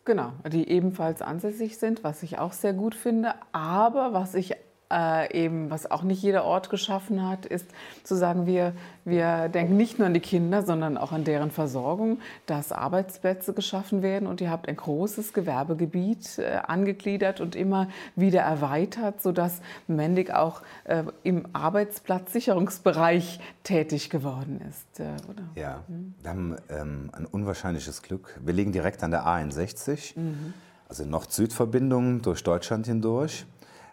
Genau, 0.06 0.32
die 0.52 0.70
ebenfalls 0.70 1.22
ansässig 1.22 1.78
sind, 1.78 2.04
was 2.04 2.24
ich 2.24 2.40
auch 2.40 2.54
sehr 2.54 2.74
gut 2.74 2.96
finde. 2.96 3.36
Aber 3.52 4.14
was 4.14 4.34
ich 4.34 4.56
äh, 4.92 5.44
eben, 5.46 5.70
was 5.70 5.90
auch 5.90 6.04
nicht 6.04 6.22
jeder 6.22 6.46
Ort 6.46 6.70
geschaffen 6.70 7.28
hat, 7.28 7.46
ist 7.46 7.68
zu 8.04 8.16
sagen, 8.16 8.46
wir, 8.46 8.74
wir 9.06 9.50
denken 9.50 9.78
nicht 9.78 10.00
nur 10.00 10.08
an 10.08 10.14
die 10.14 10.20
Kinder, 10.20 10.64
sondern 10.64 10.98
auch 10.98 11.12
an 11.12 11.24
deren 11.24 11.52
Versorgung, 11.52 12.20
dass 12.46 12.72
Arbeitsplätze 12.72 13.54
geschaffen 13.54 14.02
werden 14.02 14.28
und 14.28 14.42
ihr 14.42 14.50
habt 14.50 14.68
ein 14.68 14.76
großes 14.76 15.34
Gewerbegebiet 15.34 16.40
äh, 16.40 16.60
angegliedert 16.68 17.40
und 17.40 17.56
immer 17.56 17.88
wieder 18.16 18.42
erweitert, 18.42 19.22
sodass 19.22 19.62
Mendig 19.88 20.32
auch 20.34 20.62
äh, 20.86 21.04
im 21.24 21.48
Arbeitsplatzsicherungsbereich 21.54 23.40
tätig 23.64 24.10
geworden 24.10 24.62
ist. 24.68 25.00
Äh, 25.00 25.10
oder? 25.30 25.44
Ja, 25.56 25.84
mhm. 25.88 26.16
wir 26.22 26.30
haben 26.30 26.56
ähm, 26.70 27.10
ein 27.14 27.26
unwahrscheinliches 27.26 28.02
Glück. 28.02 28.40
Wir 28.44 28.54
liegen 28.54 28.72
direkt 28.72 29.04
an 29.04 29.12
der 29.12 29.26
A61, 29.26 30.20
mhm. 30.20 30.54
also 30.88 31.06
Nord-Süd-Verbindung 31.06 32.22
durch 32.22 32.44
Deutschland 32.44 32.88
hindurch 32.88 33.46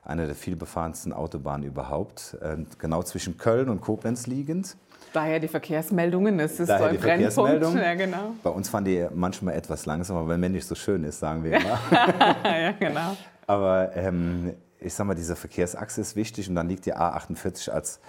eine 0.07 0.27
der 0.27 0.35
vielbefahrensten 0.35 1.13
Autobahnen 1.13 1.67
überhaupt, 1.67 2.37
äh, 2.41 2.57
genau 2.79 3.03
zwischen 3.03 3.37
Köln 3.37 3.69
und 3.69 3.81
Koblenz 3.81 4.27
liegend. 4.27 4.77
Daher 5.13 5.41
die 5.41 5.49
Verkehrsmeldungen, 5.49 6.39
es 6.41 6.61
ist 6.61 6.69
Daher 6.69 6.91
so 7.31 7.45
ein 7.45 7.59
Brennpunkt. 7.59 7.81
Ja, 7.81 7.95
genau. 7.95 8.35
Bei 8.43 8.51
uns 8.51 8.69
fahren 8.69 8.85
die 8.85 9.07
manchmal 9.15 9.55
etwas 9.55 9.87
langsamer, 9.87 10.27
weil 10.29 10.39
Mensch 10.39 10.65
so 10.65 10.75
schön 10.75 11.05
ist, 11.05 11.21
sagen 11.21 11.43
wir 11.45 11.59
immer. 11.59 11.79
ja, 12.45 12.73
genau. 12.73 13.17
Aber 13.47 13.95
ähm, 13.97 14.55
ich 14.79 14.95
sage 14.95 15.09
mal, 15.09 15.15
diese 15.15 15.37
Verkehrsachse 15.37 16.01
ist 16.01 16.17
wichtig 16.17 16.49
und 16.49 16.55
dann 16.55 16.69
liegt 16.69 16.87
die 16.87 16.95
A48 16.95 17.71
als 17.71 18.01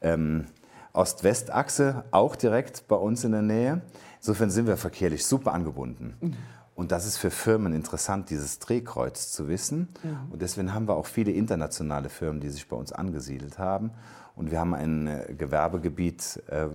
ähm, 0.00 0.46
Ost-West-Achse 0.92 2.04
auch 2.10 2.36
direkt 2.36 2.88
bei 2.88 2.96
uns 2.96 3.24
in 3.24 3.32
der 3.32 3.42
Nähe. 3.42 3.80
Insofern 4.18 4.50
sind 4.50 4.66
wir 4.66 4.76
verkehrlich 4.76 5.24
super 5.24 5.52
angebunden. 5.52 6.16
Mhm. 6.20 6.36
Und 6.74 6.92
das 6.92 7.06
ist 7.06 7.18
für 7.18 7.30
Firmen 7.30 7.74
interessant, 7.74 8.30
dieses 8.30 8.58
Drehkreuz 8.58 9.32
zu 9.32 9.48
wissen. 9.48 9.88
Ja. 10.02 10.26
Und 10.30 10.40
deswegen 10.40 10.72
haben 10.72 10.88
wir 10.88 10.94
auch 10.94 11.06
viele 11.06 11.32
internationale 11.32 12.08
Firmen, 12.08 12.40
die 12.40 12.48
sich 12.48 12.68
bei 12.68 12.76
uns 12.76 12.92
angesiedelt 12.92 13.58
haben. 13.58 13.90
Und 14.36 14.50
wir 14.50 14.60
haben 14.60 14.74
ein 14.74 15.06
äh, 15.06 15.34
Gewerbegebiet, 15.36 16.42
äh, 16.48 16.68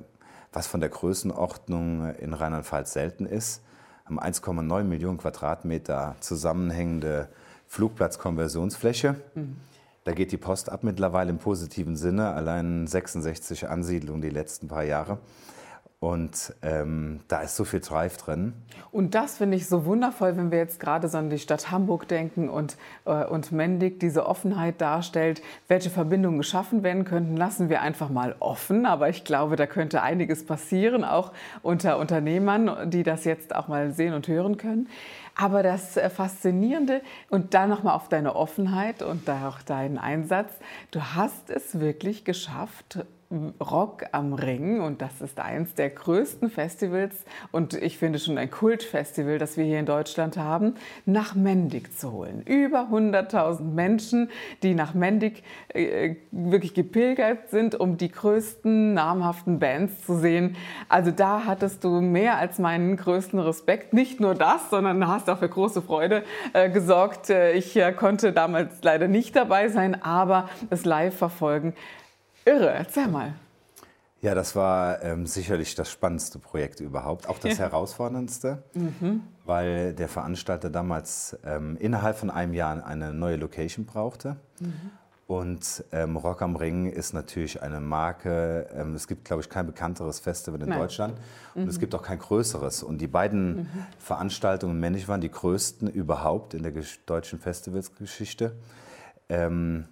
was 0.54 0.68
von 0.68 0.80
der 0.80 0.90
Größenordnung 0.90 2.14
in 2.16 2.34
Rheinland-Pfalz 2.34 2.94
selten 2.94 3.25
ist. 3.25 3.62
Wir 4.08 4.18
haben 4.18 4.34
1,9 4.34 4.84
Millionen 4.84 5.18
Quadratmeter 5.18 6.16
zusammenhängende 6.20 7.30
Flugplatzkonversionsfläche. 7.68 9.16
Mhm. 9.34 9.58
Da 10.04 10.14
geht 10.14 10.32
die 10.32 10.38
Post 10.38 10.70
ab 10.70 10.84
mittlerweile 10.84 11.32
im 11.32 11.40
positiven 11.40 11.96
Sinne. 11.96 12.34
Allein 12.34 12.86
66 12.86 13.68
Ansiedlungen 13.68 14.22
die 14.22 14.30
letzten 14.30 14.68
paar 14.68 14.84
Jahre. 14.84 15.18
Und 16.00 16.54
ähm, 16.62 17.22
da 17.30 17.42
ist 17.42 17.56
so 17.56 17.64
viel 17.64 17.80
Drive 17.80 18.18
drin. 18.18 18.54
Und 18.92 19.16
das 19.16 19.38
finde 19.38 19.58
ich 19.58 19.68
so 19.68 19.86
wundervoll, 19.86 20.38
wenn 20.38 20.52
wir 20.52 20.60
jetzt 20.60 20.80
gerade 20.80 21.08
so 21.08 21.18
an 21.18 21.30
die 21.30 21.40
Stadt 21.40 21.72
Hamburg 21.72 22.08
denken 22.08 22.50
und, 22.50 22.78
äh, 23.06 23.25
und 23.25 23.52
Mendig 23.52 24.00
diese 24.00 24.25
Offenheit 24.25 24.82
darstellt, 24.82 25.42
welche 25.68 25.90
Verbindungen 25.90 26.38
geschaffen 26.38 26.84
werden 26.84 27.06
könnten, 27.06 27.38
lassen 27.38 27.70
wir 27.70 27.82
einfach 27.82 28.10
mal 28.10 28.36
offen. 28.40 28.86
Aber 28.86 29.10
ich 29.10 29.24
glaube, 29.24 29.56
da 29.56 29.66
könnte 29.68 30.02
einiges 30.02 30.46
passieren, 30.46 31.04
auch 31.04 31.32
unter 31.64 31.98
Unternehmern, 31.98 32.90
die 32.92 33.04
das 33.04 33.24
jetzt 33.24 33.56
auch 33.56 33.68
mal 33.68 33.92
sehen 33.92 34.14
und 34.14 34.28
hören 34.28 34.58
können. 34.58 34.90
Aber 35.36 35.64
das 35.64 35.98
äh, 35.98 36.10
Faszinierende 36.10 37.02
und 37.30 37.54
dann 37.54 37.70
nochmal 37.70 37.96
auf 37.96 38.10
deine 38.10 38.36
Offenheit 38.36 39.02
und 39.02 39.30
auch 39.30 39.62
deinen 39.62 39.98
Einsatz, 39.98 40.52
du 40.92 41.02
hast 41.02 41.50
es 41.50 41.80
wirklich 41.80 42.25
geschafft, 42.25 43.00
Rock 43.60 44.05
am 44.12 44.34
Ring 44.34 44.82
und 44.82 45.01
das 45.01 45.20
ist 45.20 45.39
eins 45.39 45.74
der 45.74 45.89
größten 45.89 46.50
Festivals 46.51 47.25
und 47.51 47.74
ich 47.74 47.98
finde 47.98 48.20
schon 48.20 48.38
ein 48.38 48.51
Kultfestival, 48.51 49.39
das 49.39 49.58
wir 49.58 49.65
hier 49.65 49.79
in 49.79 49.88
Deutschland 49.88 50.38
haben, 50.38 50.75
nach 51.05 51.34
Mendig 51.34 51.98
zu 51.98 52.12
holen. 52.12 52.44
Über 52.46 52.88
100.000 52.91 53.63
Menschen, 53.63 54.29
die 54.62 54.75
nach 54.75 54.94
Mendig 54.94 55.44
äh, 55.70 56.15
wirklich 56.32 56.75
gepilgert 56.75 57.50
sind, 57.50 57.74
um 57.74 57.98
die 57.98 58.12
größten 58.12 58.94
namhaften 58.94 59.58
Bands 59.58 60.05
zu 60.05 60.17
sehen. 60.17 60.55
Also 60.88 61.10
da 61.10 61.46
hattest 61.46 61.84
du 61.84 62.01
mehr 62.01 62.38
als 62.38 62.60
meinen 62.60 62.96
größten 62.96 63.39
Respekt. 63.39 63.94
Nicht 63.94 64.20
nur 64.20 64.36
das, 64.36 64.70
sondern 64.70 65.08
hast 65.08 65.29
auch 65.32 65.39
für 65.39 65.50
große 65.50 65.82
Freude 65.82 66.24
äh, 66.53 66.70
gesorgt. 66.70 67.32
Äh, 67.32 67.53
ich 67.53 67.75
äh, 67.75 67.91
konnte 67.91 68.34
damals 68.34 68.75
leider 68.84 69.08
nicht 69.08 69.36
dabei 69.36 69.70
sein, 69.70 70.00
aber 70.01 70.48
es 70.70 70.86
live 70.86 71.17
verfolgen 71.17 71.74
Irre, 72.46 72.70
erzähl 72.70 73.08
mal. 73.08 73.34
Ja, 74.22 74.34
das 74.34 74.56
war 74.56 75.04
ähm, 75.04 75.28
sicherlich 75.28 75.75
das 75.75 75.92
spannendste 75.92 76.40
Projekt 76.40 76.80
überhaupt, 76.80 77.28
auch 77.30 77.38
das 77.38 77.58
ja. 77.58 77.66
herausforderndste, 77.66 78.64
mhm. 78.74 79.22
weil 79.46 79.94
der 79.94 80.08
Veranstalter 80.08 80.70
damals 80.70 81.38
ähm, 81.46 81.78
innerhalb 81.78 82.18
von 82.18 82.32
einem 82.32 82.54
Jahr 82.54 82.86
eine 82.86 83.14
neue 83.14 83.36
Location 83.36 83.86
brauchte. 83.86 84.38
Mhm. 84.60 84.92
Und 85.28 85.84
ähm, 85.92 86.18
Rock 86.18 86.44
am 86.44 86.56
Ring 86.56 86.86
ist 86.86 87.14
natürlich 87.14 87.62
eine 87.64 87.80
Marke. 87.80 88.68
Ähm, 88.74 88.94
es 88.94 89.08
gibt, 89.08 89.25
glaube 89.25 89.42
ich, 89.42 89.50
kein 89.50 89.66
bekannteres 89.66 90.20
Festival 90.20 90.62
in 90.62 90.70
Nein. 90.70 90.80
Deutschland 90.80 91.18
und 91.56 91.64
mhm. 91.64 91.70
es 91.70 91.80
gibt 91.80 91.96
auch 91.96 92.04
kein 92.04 92.20
größeres. 92.20 92.84
Und 92.84 93.00
die 93.00 93.08
beiden 93.08 93.58
mhm. 93.58 93.68
Veranstaltungen 93.98 94.80
männlich 94.80 95.08
waren 95.08 95.22
die 95.22 95.32
größten 95.32 95.88
überhaupt 95.88 96.54
in 96.54 96.62
der 96.62 96.74
deutschen 97.08 97.40
Festivalsgeschichte. 97.40 98.56
Ähm, 99.30 99.86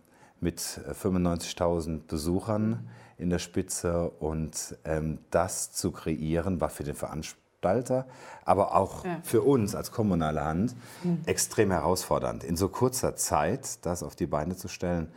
mit 0.44 0.60
95.000 0.60 2.02
Besuchern 2.08 2.88
in 3.18 3.30
der 3.30 3.40
Spitze. 3.40 4.10
Und 4.20 4.78
ähm, 4.86 5.20
das 5.32 5.72
zu 5.72 5.92
kreieren, 5.92 6.62
war 6.62 6.70
für 6.70 6.84
den 6.84 6.96
Veranstalter, 6.96 8.06
aber 8.46 8.76
auch 8.76 9.06
ja. 9.06 9.20
für 9.24 9.42
uns 9.42 9.74
als 9.74 9.92
kommunale 9.92 10.44
Hand 10.44 10.76
mhm. 11.04 11.22
extrem 11.26 11.72
herausfordernd. 11.72 12.44
In 12.44 12.58
so 12.58 12.68
kurzer 12.68 13.16
Zeit 13.16 13.86
das 13.86 14.04
auf 14.04 14.16
die 14.16 14.28
Beine 14.28 14.56
zu 14.56 14.68
stellen, 14.68 15.08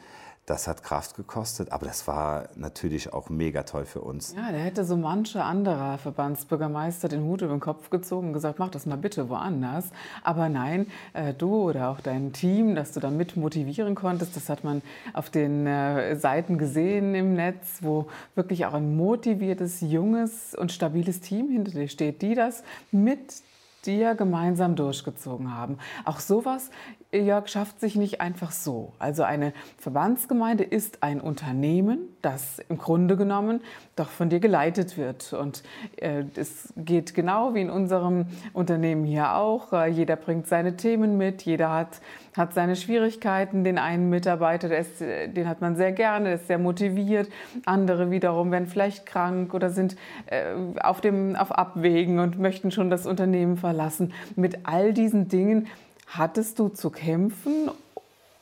das 0.46 0.68
hat 0.68 0.84
Kraft 0.84 1.16
gekostet, 1.16 1.72
aber 1.72 1.86
das 1.86 2.06
war 2.06 2.48
natürlich 2.54 3.12
auch 3.12 3.28
mega 3.28 3.64
toll 3.64 3.84
für 3.84 4.00
uns. 4.00 4.32
Ja, 4.36 4.52
der 4.52 4.60
hätte 4.60 4.84
so 4.84 4.96
mancher 4.96 5.44
anderer 5.44 5.98
Verbandsbürgermeister 5.98 7.08
den 7.08 7.24
Hut 7.24 7.42
über 7.42 7.52
den 7.52 7.60
Kopf 7.60 7.90
gezogen 7.90 8.28
und 8.28 8.32
gesagt, 8.32 8.60
mach 8.60 8.68
das 8.68 8.86
mal 8.86 8.96
bitte 8.96 9.28
woanders. 9.28 9.90
Aber 10.22 10.48
nein, 10.48 10.86
äh, 11.14 11.34
du 11.34 11.52
oder 11.56 11.90
auch 11.90 12.00
dein 12.00 12.32
Team, 12.32 12.76
das 12.76 12.92
du 12.92 13.00
da 13.00 13.10
mit 13.10 13.36
motivieren 13.36 13.96
konntest, 13.96 14.36
das 14.36 14.48
hat 14.48 14.62
man 14.62 14.82
auf 15.12 15.30
den 15.30 15.66
äh, 15.66 16.14
Seiten 16.14 16.58
gesehen 16.58 17.16
im 17.16 17.34
Netz, 17.34 17.78
wo 17.80 18.06
wirklich 18.36 18.66
auch 18.66 18.74
ein 18.74 18.96
motiviertes, 18.96 19.80
junges 19.80 20.54
und 20.54 20.70
stabiles 20.70 21.20
Team 21.20 21.50
hinter 21.50 21.72
dir 21.72 21.88
steht, 21.88 22.22
die 22.22 22.36
das 22.36 22.62
mit 22.92 23.42
dir 23.86 24.14
gemeinsam 24.14 24.76
durchgezogen 24.76 25.56
haben. 25.56 25.78
Auch 26.04 26.20
sowas, 26.20 26.70
Jörg, 27.12 27.48
schafft 27.48 27.80
sich 27.80 27.94
nicht 27.94 28.20
einfach 28.20 28.50
so. 28.50 28.92
Also 28.98 29.22
eine 29.22 29.52
Verbandsgemeinde 29.78 30.64
ist 30.64 31.02
ein 31.02 31.20
Unternehmen, 31.20 32.00
das 32.20 32.58
im 32.68 32.78
Grunde 32.78 33.16
genommen 33.16 33.60
doch 33.94 34.08
von 34.08 34.28
dir 34.28 34.40
geleitet 34.40 34.98
wird. 34.98 35.32
Und 35.32 35.62
äh, 35.96 36.24
es 36.34 36.72
geht 36.76 37.14
genau 37.14 37.54
wie 37.54 37.60
in 37.62 37.70
unserem 37.70 38.26
Unternehmen 38.52 39.04
hier 39.04 39.34
auch. 39.34 39.72
Äh, 39.72 39.88
jeder 39.88 40.16
bringt 40.16 40.48
seine 40.48 40.76
Themen 40.76 41.16
mit, 41.16 41.42
jeder 41.42 41.72
hat, 41.72 42.00
hat 42.36 42.52
seine 42.54 42.74
Schwierigkeiten. 42.74 43.62
Den 43.62 43.78
einen 43.78 44.10
Mitarbeiter, 44.10 44.76
ist, 44.76 45.00
den 45.00 45.48
hat 45.48 45.60
man 45.60 45.76
sehr 45.76 45.92
gerne, 45.92 46.26
der 46.26 46.34
ist 46.34 46.48
sehr 46.48 46.58
motiviert. 46.58 47.28
Andere 47.64 48.10
wiederum 48.10 48.50
werden 48.50 48.66
vielleicht 48.66 49.06
krank 49.06 49.54
oder 49.54 49.70
sind 49.70 49.96
äh, 50.26 50.54
auf, 50.82 51.00
dem, 51.00 51.36
auf 51.36 51.52
Abwägen 51.52 52.18
und 52.18 52.38
möchten 52.38 52.72
schon 52.72 52.90
das 52.90 53.06
Unternehmen 53.06 53.56
verlassen. 53.56 54.12
Mit 54.34 54.66
all 54.66 54.92
diesen 54.92 55.28
Dingen 55.28 55.68
hattest 56.06 56.58
du 56.58 56.68
zu 56.68 56.90
kämpfen, 56.90 57.70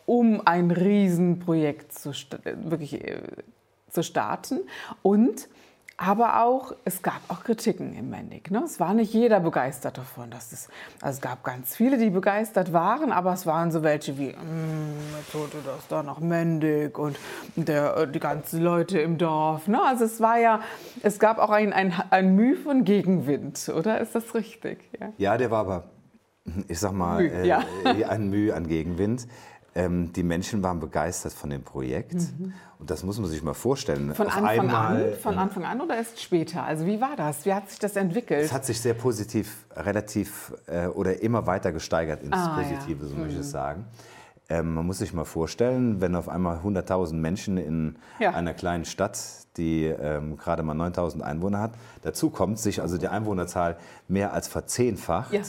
um 0.07 0.43
ein 0.45 0.71
Riesenprojekt 0.71 1.93
zu, 1.93 2.13
wirklich 2.63 3.03
äh, 3.03 3.21
zu 3.91 4.03
starten 4.03 4.61
und 5.03 5.49
aber 5.97 6.43
auch, 6.43 6.75
es 6.85 7.03
gab 7.03 7.21
auch 7.29 7.45
Kritiken 7.45 7.95
im 7.95 8.11
Mendig. 8.11 8.51
Ne? 8.51 8.63
Es 8.65 8.81
war 8.81 8.95
nicht 8.95 9.15
jeder 9.15 9.39
begeistert 9.39 9.97
davon. 9.97 10.29
Dass 10.31 10.51
es, 10.51 10.69
also 11.01 11.17
es 11.17 11.21
gab 11.21 11.45
ganz 11.45 11.77
viele, 11.77 11.99
die 11.99 12.11
begeistert 12.11 12.73
waren, 12.73 13.13
aber 13.13 13.33
es 13.33 13.47
waren 13.47 13.71
so 13.71 13.85
welche 13.85 14.19
wie, 14.19 14.31
mm, 14.31 15.17
jetzt 15.19 15.35
holte 15.35 15.59
das 15.65 15.87
da 15.89 16.03
nach 16.03 16.19
Mendig 16.19 16.99
und 16.99 17.17
der, 17.55 17.97
äh, 17.97 18.09
die 18.11 18.19
ganzen 18.19 18.61
Leute 18.61 18.99
im 19.01 19.19
Dorf. 19.19 19.69
Ne? 19.69 19.81
Also 19.81 20.05
es 20.05 20.21
war 20.21 20.39
ja, 20.39 20.61
es 21.03 21.21
gab 21.21 21.39
auch 21.39 21.51
ein, 21.51 21.73
ein, 21.73 21.95
ein 22.11 22.35
Mühe 22.35 22.57
von 22.57 22.85
Gegenwind, 22.85 23.69
oder? 23.69 24.01
Ist 24.01 24.17
das 24.17 24.35
richtig? 24.35 24.91
Ja, 25.01 25.13
ja 25.17 25.39
der 25.39 25.53
war 25.53 25.61
aber 25.61 25.85
ich 26.69 26.79
sag 26.79 26.93
mal, 26.93 27.23
Mühe, 27.23 27.33
äh, 27.33 27.47
ja. 27.47 27.65
ein 28.09 28.29
Mühe 28.29 28.55
an 28.55 28.67
Gegenwind. 28.67 29.27
Ähm, 29.77 30.13
die 30.13 30.23
Menschen 30.23 30.63
waren 30.63 30.79
begeistert 30.79 31.33
von 31.33 31.51
dem 31.51 31.63
Projekt. 31.63 32.15
Mhm. 32.15 32.53
Und 32.79 32.91
das 32.91 33.03
muss 33.03 33.19
man 33.19 33.29
sich 33.29 33.43
mal 33.43 33.55
vorstellen. 33.55 34.15
Von 34.15 34.29
Anfang 34.29 34.47
einmal, 34.47 35.03
an? 35.03 35.19
Von 35.21 35.39
Anfang 35.39 35.65
an 35.65 35.81
oder 35.81 35.97
erst 35.97 36.21
später? 36.21 36.63
Also 36.63 36.87
wie 36.87 37.01
war 37.01 37.17
das? 37.17 37.45
Wie 37.45 37.53
hat 37.53 37.71
sich 37.71 37.81
das 37.81 37.97
entwickelt? 37.97 38.45
Es 38.45 38.53
hat 38.53 38.65
sich 38.65 38.81
sehr 38.81 38.95
positiv, 38.95 39.67
relativ 39.75 40.53
äh, 40.67 40.87
oder 40.87 41.21
immer 41.23 41.47
weiter 41.47 41.73
gesteigert 41.73 42.23
ins 42.23 42.37
ah, 42.37 42.57
Positive, 42.57 43.03
ja. 43.03 43.09
so 43.09 43.15
mhm. 43.15 43.23
möchte 43.23 43.35
ich 43.35 43.41
es 43.41 43.51
sagen. 43.51 43.87
Ähm, 44.49 44.75
man 44.75 44.87
muss 44.87 44.99
sich 44.99 45.13
mal 45.13 45.25
vorstellen, 45.25 46.01
wenn 46.01 46.15
auf 46.15 46.29
einmal 46.29 46.59
100.000 46.59 47.15
Menschen 47.15 47.57
in 47.57 47.97
ja. 48.21 48.31
einer 48.31 48.55
kleinen 48.55 48.85
Stadt, 48.85 49.19
die 49.57 49.87
ähm, 49.87 50.37
gerade 50.37 50.63
mal 50.63 50.77
9.000 50.77 51.23
Einwohner 51.23 51.61
hat, 51.61 51.73
dazu 52.03 52.31
kommt, 52.31 52.59
sich 52.59 52.81
also 52.81 52.99
die 52.99 53.09
Einwohnerzahl 53.09 53.77
mehr 54.07 54.35
als 54.35 54.47
verzehnfacht. 54.47 55.33
Ja 55.33 55.41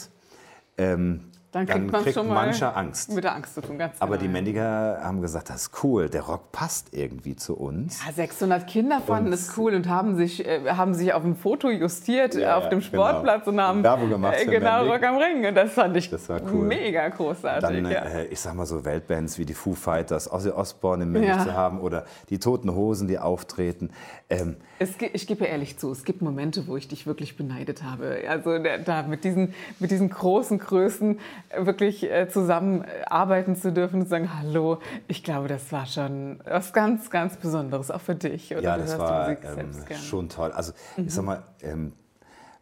ähm, 0.77 1.31
dann 1.55 1.67
kriegt, 1.67 1.93
dann 1.93 2.03
kriegt 2.03 2.23
mancher 2.25 2.75
Angst. 2.75 3.09
Mit 3.13 3.23
der 3.23 3.33
Angst 3.33 3.53
zu 3.55 3.61
tun, 3.61 3.77
ganz 3.77 3.95
Aber 3.99 4.17
genau. 4.17 4.23
die 4.23 4.27
Männiger 4.27 4.99
haben 5.01 5.21
gesagt, 5.21 5.49
das 5.49 5.67
ist 5.67 5.83
cool, 5.83 6.09
der 6.09 6.23
Rock 6.23 6.51
passt 6.51 6.93
irgendwie 6.93 7.37
zu 7.37 7.55
uns. 7.55 8.05
Ja, 8.05 8.11
600 8.11 8.67
Kinder 8.67 8.99
fanden 8.99 9.31
es 9.31 9.57
cool 9.57 9.73
und 9.73 9.87
haben 9.87 10.17
sich, 10.17 10.45
äh, 10.45 10.69
haben 10.71 10.93
sich 10.93 11.13
auf 11.13 11.21
dem 11.21 11.37
Foto 11.37 11.69
justiert 11.69 12.35
ja, 12.35 12.57
auf 12.57 12.67
dem 12.67 12.81
genau. 12.81 12.91
Sportplatz 12.91 13.45
genau. 13.45 13.51
und 13.51 13.67
haben 13.67 13.83
Werbung 13.83 14.09
gemacht 14.09 14.35
äh, 14.37 14.45
genau 14.47 14.83
Rock 14.85 15.03
am 15.03 15.15
Ring. 15.15 15.45
Und 15.45 15.55
das 15.55 15.71
fand 15.71 15.95
ich 15.95 16.09
das 16.09 16.27
cool. 16.29 16.65
mega 16.65 17.07
großartig. 17.07 17.61
Dann, 17.61 17.89
ja. 17.89 18.01
äh, 18.01 18.25
ich 18.25 18.41
sag 18.41 18.53
mal 18.53 18.65
so 18.65 18.83
Weltbands 18.83 19.39
wie 19.39 19.45
die 19.45 19.53
Foo 19.53 19.75
Fighters, 19.75 20.29
Ozzy 20.29 20.49
Osbourne 20.49 21.03
im 21.03 21.13
Mendig 21.13 21.39
zu 21.39 21.53
haben 21.53 21.79
oder 21.79 22.03
die 22.29 22.39
Toten 22.39 22.75
Hosen, 22.75 23.07
die 23.07 23.17
auftreten. 23.17 23.91
Ähm, 24.29 24.57
es, 24.77 24.95
ich 25.13 25.25
gebe 25.25 25.45
ehrlich 25.45 25.77
zu, 25.77 25.89
es 25.91 26.03
gibt 26.03 26.21
Momente, 26.21 26.67
wo 26.67 26.75
ich 26.75 26.89
dich 26.89 27.07
wirklich 27.07 27.37
beneidet 27.37 27.83
habe. 27.83 28.23
Also 28.27 28.57
da 28.57 29.03
mit 29.03 29.23
diesen, 29.23 29.53
mit 29.79 29.91
diesen 29.91 30.09
großen 30.09 30.59
Größen 30.59 31.19
wirklich 31.58 32.10
äh, 32.10 32.27
zusammenarbeiten 32.27 33.55
zu 33.55 33.71
dürfen 33.71 34.01
und 34.01 34.03
zu 34.03 34.10
sagen, 34.10 34.29
hallo, 34.39 34.79
ich 35.08 35.23
glaube, 35.23 35.47
das 35.47 35.71
war 35.71 35.86
schon 35.86 36.39
was 36.45 36.73
ganz, 36.73 37.10
ganz 37.10 37.38
Besonderes, 37.38 37.91
auch 37.91 38.01
für 38.01 38.15
dich. 38.15 38.51
Oder 38.51 38.62
ja, 38.62 38.77
das 38.77 38.97
war 38.97 39.29
ähm, 39.29 39.71
schon 39.95 40.29
toll. 40.29 40.51
Also 40.51 40.73
mhm. 40.97 41.05
ich 41.05 41.13
sag 41.13 41.25
mal, 41.25 41.43
ähm, 41.62 41.93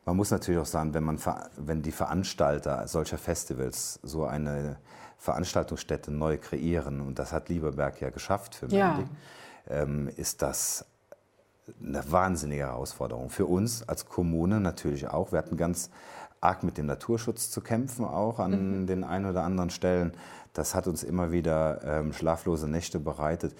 man 0.06 0.18
muss 0.18 0.32
natürlich 0.32 0.60
auch 0.60 0.66
sagen, 0.66 0.94
wenn, 0.94 1.04
man, 1.04 1.18
wenn 1.58 1.82
die 1.82 1.92
Veranstalter 1.92 2.88
solcher 2.88 3.18
Festivals 3.18 4.00
so 4.04 4.26
eine 4.26 4.78
Veranstaltungsstätte 5.18 6.12
neu 6.12 6.38
kreieren, 6.38 7.00
und 7.00 7.20
das 7.20 7.32
hat 7.32 7.50
Lieberberg 7.50 8.02
ja 8.02 8.10
geschafft 8.10 8.56
für 8.56 8.68
ja. 8.68 8.96
Mendig, 8.96 9.08
ähm, 9.70 10.10
ist 10.18 10.42
das 10.42 10.86
eine 11.82 12.12
wahnsinnige 12.12 12.64
Herausforderung. 12.64 13.30
Für 13.30 13.46
uns 13.46 13.88
als 13.88 14.06
Kommune 14.06 14.60
natürlich 14.60 15.08
auch. 15.08 15.32
Wir 15.32 15.40
hatten 15.40 15.56
ganz 15.56 15.90
arg 16.44 16.64
mit 16.64 16.78
dem 16.78 16.86
Naturschutz 16.86 17.50
zu 17.50 17.62
kämpfen, 17.62 18.06
auch 18.06 18.40
an 18.40 18.82
mhm. 18.82 18.88
den 18.88 19.04
ein 19.04 19.26
oder 19.26 19.44
anderen 19.44 19.70
Stellen. 19.70 20.14
Das 20.54 20.76
hat 20.76 20.86
uns 20.86 21.02
immer 21.04 21.32
wieder 21.32 21.82
ähm, 21.84 22.14
schlaflose 22.14 22.68
Nächte 22.68 23.00
bereitet. 23.00 23.56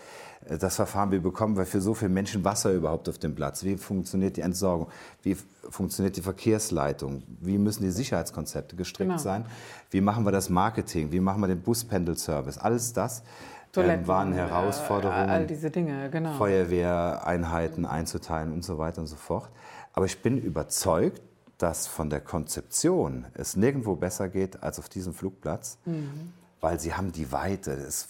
Äh, 0.48 0.58
das 0.58 0.76
Verfahren, 0.76 1.12
wie 1.12 1.20
bekommen 1.20 1.58
wir 1.58 1.66
für 1.66 1.82
so 1.82 1.94
viele 1.94 2.10
Menschen 2.10 2.44
Wasser 2.44 2.72
überhaupt 2.72 3.10
auf 3.10 3.18
dem 3.18 3.34
Platz? 3.34 3.64
Wie 3.64 3.78
funktioniert 3.78 4.38
die 4.38 4.42
Entsorgung? 4.42 4.90
Wie 5.24 5.36
funktioniert 5.70 6.18
die 6.18 6.22
Verkehrsleitung? 6.22 7.24
Wie 7.40 7.58
müssen 7.58 7.84
die 7.84 7.92
Sicherheitskonzepte 7.92 8.76
gestrickt 8.76 9.10
genau. 9.10 9.22
sein? 9.22 9.46
Wie 9.90 10.02
machen 10.02 10.26
wir 10.26 10.32
das 10.32 10.50
Marketing? 10.50 11.12
Wie 11.12 11.20
machen 11.20 11.42
wir 11.42 11.48
den 11.48 11.62
Buspendelservice? 11.62 12.60
Alles 12.60 12.94
das 12.94 13.24
Toiletten, 13.72 14.08
waren 14.08 14.34
Herausforderungen, 14.34 15.30
all 15.30 15.48
diese 15.48 15.72
Dinge, 15.72 16.12
genau. 16.12 16.34
Feuerwehreinheiten 16.34 17.88
einzuteilen 17.88 18.54
und 18.54 18.64
so 18.64 18.78
weiter 18.78 19.02
und 19.02 19.08
so 19.08 19.16
fort. 19.16 19.50
Aber 19.94 20.06
ich 20.06 20.22
bin 20.22 20.38
überzeugt, 20.38 21.22
dass 21.64 21.88
von 21.88 22.10
der 22.10 22.20
Konzeption 22.20 23.26
es 23.36 23.56
nirgendwo 23.56 23.96
besser 23.96 24.28
geht 24.28 24.62
als 24.64 24.80
auf 24.80 24.90
diesem 24.90 25.14
Flugplatz, 25.14 25.78
mhm. 25.86 26.34
weil 26.60 26.78
sie 26.78 26.94
haben 26.94 27.14
die 27.14 27.32
Weite. 27.32 27.72
Es 27.72 28.10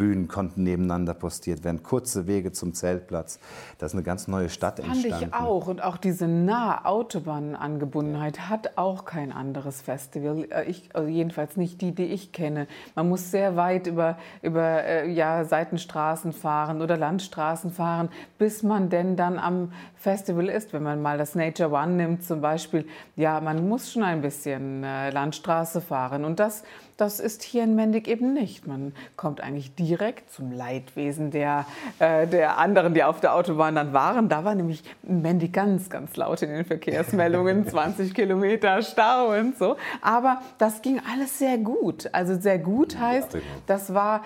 Bühnen 0.00 0.28
konnten 0.28 0.62
nebeneinander 0.62 1.12
postiert 1.12 1.62
werden, 1.62 1.82
kurze 1.82 2.26
Wege 2.26 2.52
zum 2.52 2.72
Zeltplatz. 2.72 3.38
Da 3.76 3.84
ist 3.84 3.92
eine 3.92 4.02
ganz 4.02 4.28
neue 4.28 4.48
Stadt 4.48 4.80
Fand 4.80 4.94
entstanden. 4.94 5.26
ich 5.28 5.34
auch. 5.34 5.66
Und 5.66 5.82
auch 5.82 5.98
diese 5.98 6.26
nahe 6.26 6.86
Autobahnangebundenheit 6.86 8.48
hat 8.48 8.78
auch 8.78 9.04
kein 9.04 9.30
anderes 9.30 9.82
Festival. 9.82 10.46
Äh, 10.50 10.70
Ich, 10.70 10.88
also 10.94 11.06
jedenfalls 11.06 11.58
nicht 11.58 11.82
die, 11.82 11.94
die 11.94 12.06
ich 12.06 12.32
kenne. 12.32 12.66
Man 12.94 13.10
muss 13.10 13.30
sehr 13.30 13.56
weit 13.56 13.86
über, 13.86 14.16
über 14.40 14.82
äh, 14.84 15.10
ja, 15.10 15.44
Seitenstraßen 15.44 16.32
fahren 16.32 16.80
oder 16.80 16.96
Landstraßen 16.96 17.70
fahren, 17.70 18.08
bis 18.38 18.62
man 18.62 18.88
denn 18.88 19.16
dann 19.16 19.38
am 19.38 19.70
Festival 19.96 20.48
ist. 20.48 20.72
Wenn 20.72 20.82
man 20.82 21.02
mal 21.02 21.18
das 21.18 21.34
Nature 21.34 21.72
One 21.72 21.92
nimmt 21.92 22.24
zum 22.24 22.40
Beispiel, 22.40 22.86
ja, 23.16 23.38
man 23.42 23.68
muss 23.68 23.92
schon 23.92 24.02
ein 24.04 24.22
bisschen 24.22 24.82
äh, 24.82 25.10
Landstraße 25.10 25.82
fahren. 25.82 26.24
Und 26.24 26.40
das, 26.40 26.62
das 27.00 27.20
ist 27.20 27.42
hier 27.42 27.64
in 27.64 27.74
Mendig 27.74 28.08
eben 28.08 28.32
nicht. 28.32 28.66
Man 28.66 28.92
kommt 29.16 29.40
eigentlich 29.40 29.74
direkt 29.74 30.30
zum 30.30 30.52
Leidwesen 30.52 31.30
der, 31.30 31.64
äh, 31.98 32.26
der 32.26 32.58
anderen, 32.58 32.94
die 32.94 33.02
auf 33.02 33.20
der 33.20 33.34
Autobahn 33.34 33.74
dann 33.74 33.92
waren. 33.92 34.28
Da 34.28 34.44
war 34.44 34.54
nämlich 34.54 34.82
Mendig 35.02 35.52
ganz, 35.52 35.88
ganz 35.88 36.16
laut 36.16 36.42
in 36.42 36.50
den 36.50 36.64
Verkehrsmeldungen, 36.64 37.66
20 37.68 38.14
Kilometer 38.14 38.82
Stau 38.82 39.38
und 39.38 39.56
so. 39.58 39.76
Aber 40.02 40.42
das 40.58 40.82
ging 40.82 41.00
alles 41.12 41.38
sehr 41.38 41.58
gut. 41.58 42.08
Also 42.12 42.38
sehr 42.38 42.58
gut 42.58 42.98
heißt, 42.98 43.36
das 43.66 43.94
war 43.94 44.22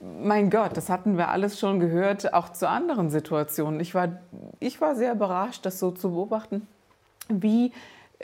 mein 0.00 0.50
Gott, 0.50 0.76
das 0.76 0.90
hatten 0.90 1.16
wir 1.16 1.28
alles 1.28 1.58
schon 1.58 1.80
gehört, 1.80 2.34
auch 2.34 2.50
zu 2.50 2.68
anderen 2.68 3.10
Situationen. 3.10 3.80
Ich 3.80 3.94
war, 3.94 4.08
ich 4.60 4.80
war 4.80 4.94
sehr 4.94 5.12
überrascht, 5.12 5.64
das 5.64 5.78
so 5.78 5.90
zu 5.90 6.10
beobachten, 6.10 6.66
wie 7.28 7.72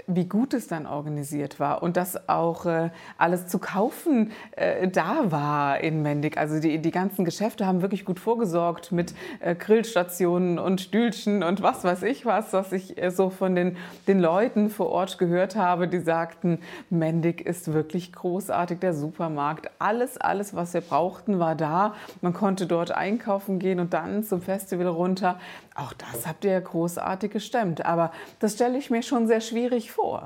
wie 0.06 0.24
gut 0.24 0.54
es 0.54 0.68
dann 0.68 0.86
organisiert 0.86 1.60
war 1.60 1.82
und 1.82 1.96
dass 1.96 2.28
auch 2.28 2.66
äh, 2.66 2.90
alles 3.18 3.46
zu 3.46 3.58
kaufen 3.58 4.32
äh, 4.52 4.88
da 4.88 5.30
war 5.30 5.80
in 5.80 6.02
Mendig. 6.02 6.38
Also 6.38 6.60
die, 6.60 6.78
die 6.78 6.90
ganzen 6.90 7.24
Geschäfte 7.24 7.66
haben 7.66 7.82
wirklich 7.82 8.04
gut 8.04 8.18
vorgesorgt 8.18 8.90
mit 8.92 9.14
äh, 9.40 9.54
Grillstationen 9.54 10.58
und 10.58 10.80
Stühlchen 10.80 11.42
und 11.42 11.62
was 11.62 11.84
weiß 11.84 12.02
ich 12.04 12.24
was, 12.24 12.52
was 12.52 12.72
ich 12.72 13.00
äh, 13.00 13.10
so 13.10 13.30
von 13.30 13.54
den, 13.54 13.76
den 14.08 14.20
Leuten 14.20 14.70
vor 14.70 14.88
Ort 14.90 15.18
gehört 15.18 15.56
habe, 15.56 15.88
die 15.88 16.00
sagten, 16.00 16.58
Mendig 16.90 17.40
ist 17.40 17.72
wirklich 17.72 18.12
großartig, 18.12 18.78
der 18.80 18.94
Supermarkt. 18.94 19.70
Alles, 19.78 20.18
alles, 20.18 20.54
was 20.54 20.74
wir 20.74 20.80
brauchten, 20.80 21.38
war 21.38 21.54
da. 21.54 21.94
Man 22.20 22.32
konnte 22.32 22.66
dort 22.66 22.92
einkaufen 22.92 23.58
gehen 23.58 23.80
und 23.80 23.92
dann 23.92 24.24
zum 24.24 24.42
Festival 24.42 24.86
runter. 24.86 25.38
Auch 25.74 25.94
das 25.94 26.26
habt 26.26 26.44
ihr 26.44 26.60
großartig 26.60 27.32
gestemmt. 27.32 27.84
Aber 27.86 28.12
das 28.40 28.54
stelle 28.54 28.76
ich 28.76 28.90
mir 28.90 29.02
schon 29.02 29.26
sehr 29.26 29.40
schwierig 29.40 29.90
vor, 29.90 30.22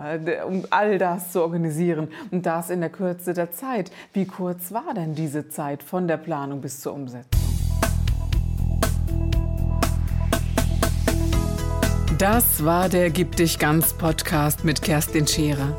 um 0.47 0.65
all 0.71 0.99
das 0.99 1.33
zu 1.33 1.43
organisieren 1.43 2.09
und 2.31 2.47
das 2.47 2.71
in 2.71 2.81
der 2.81 2.91
Kürze 2.91 3.33
der 3.33 3.53
Zeit. 3.53 3.93
Wie 4.13 4.27
kurz 4.27 4.73
war 4.73 4.93
denn 4.95 5.15
diese 5.15 5.49
Zeit 5.49 5.83
von 5.83 6.09
der 6.09 6.17
Planung 6.17 6.61
bis 6.61 6.81
zur 6.81 6.95
Umsetzung? 6.95 7.41
Das 12.19 12.65
war 12.65 12.89
der 12.89 13.11
Gib 13.11 13.37
dich 13.37 13.59
ganz 13.59 13.93
Podcast 13.93 14.65
mit 14.65 14.81
Kerstin 14.83 15.27
Scherer. 15.27 15.79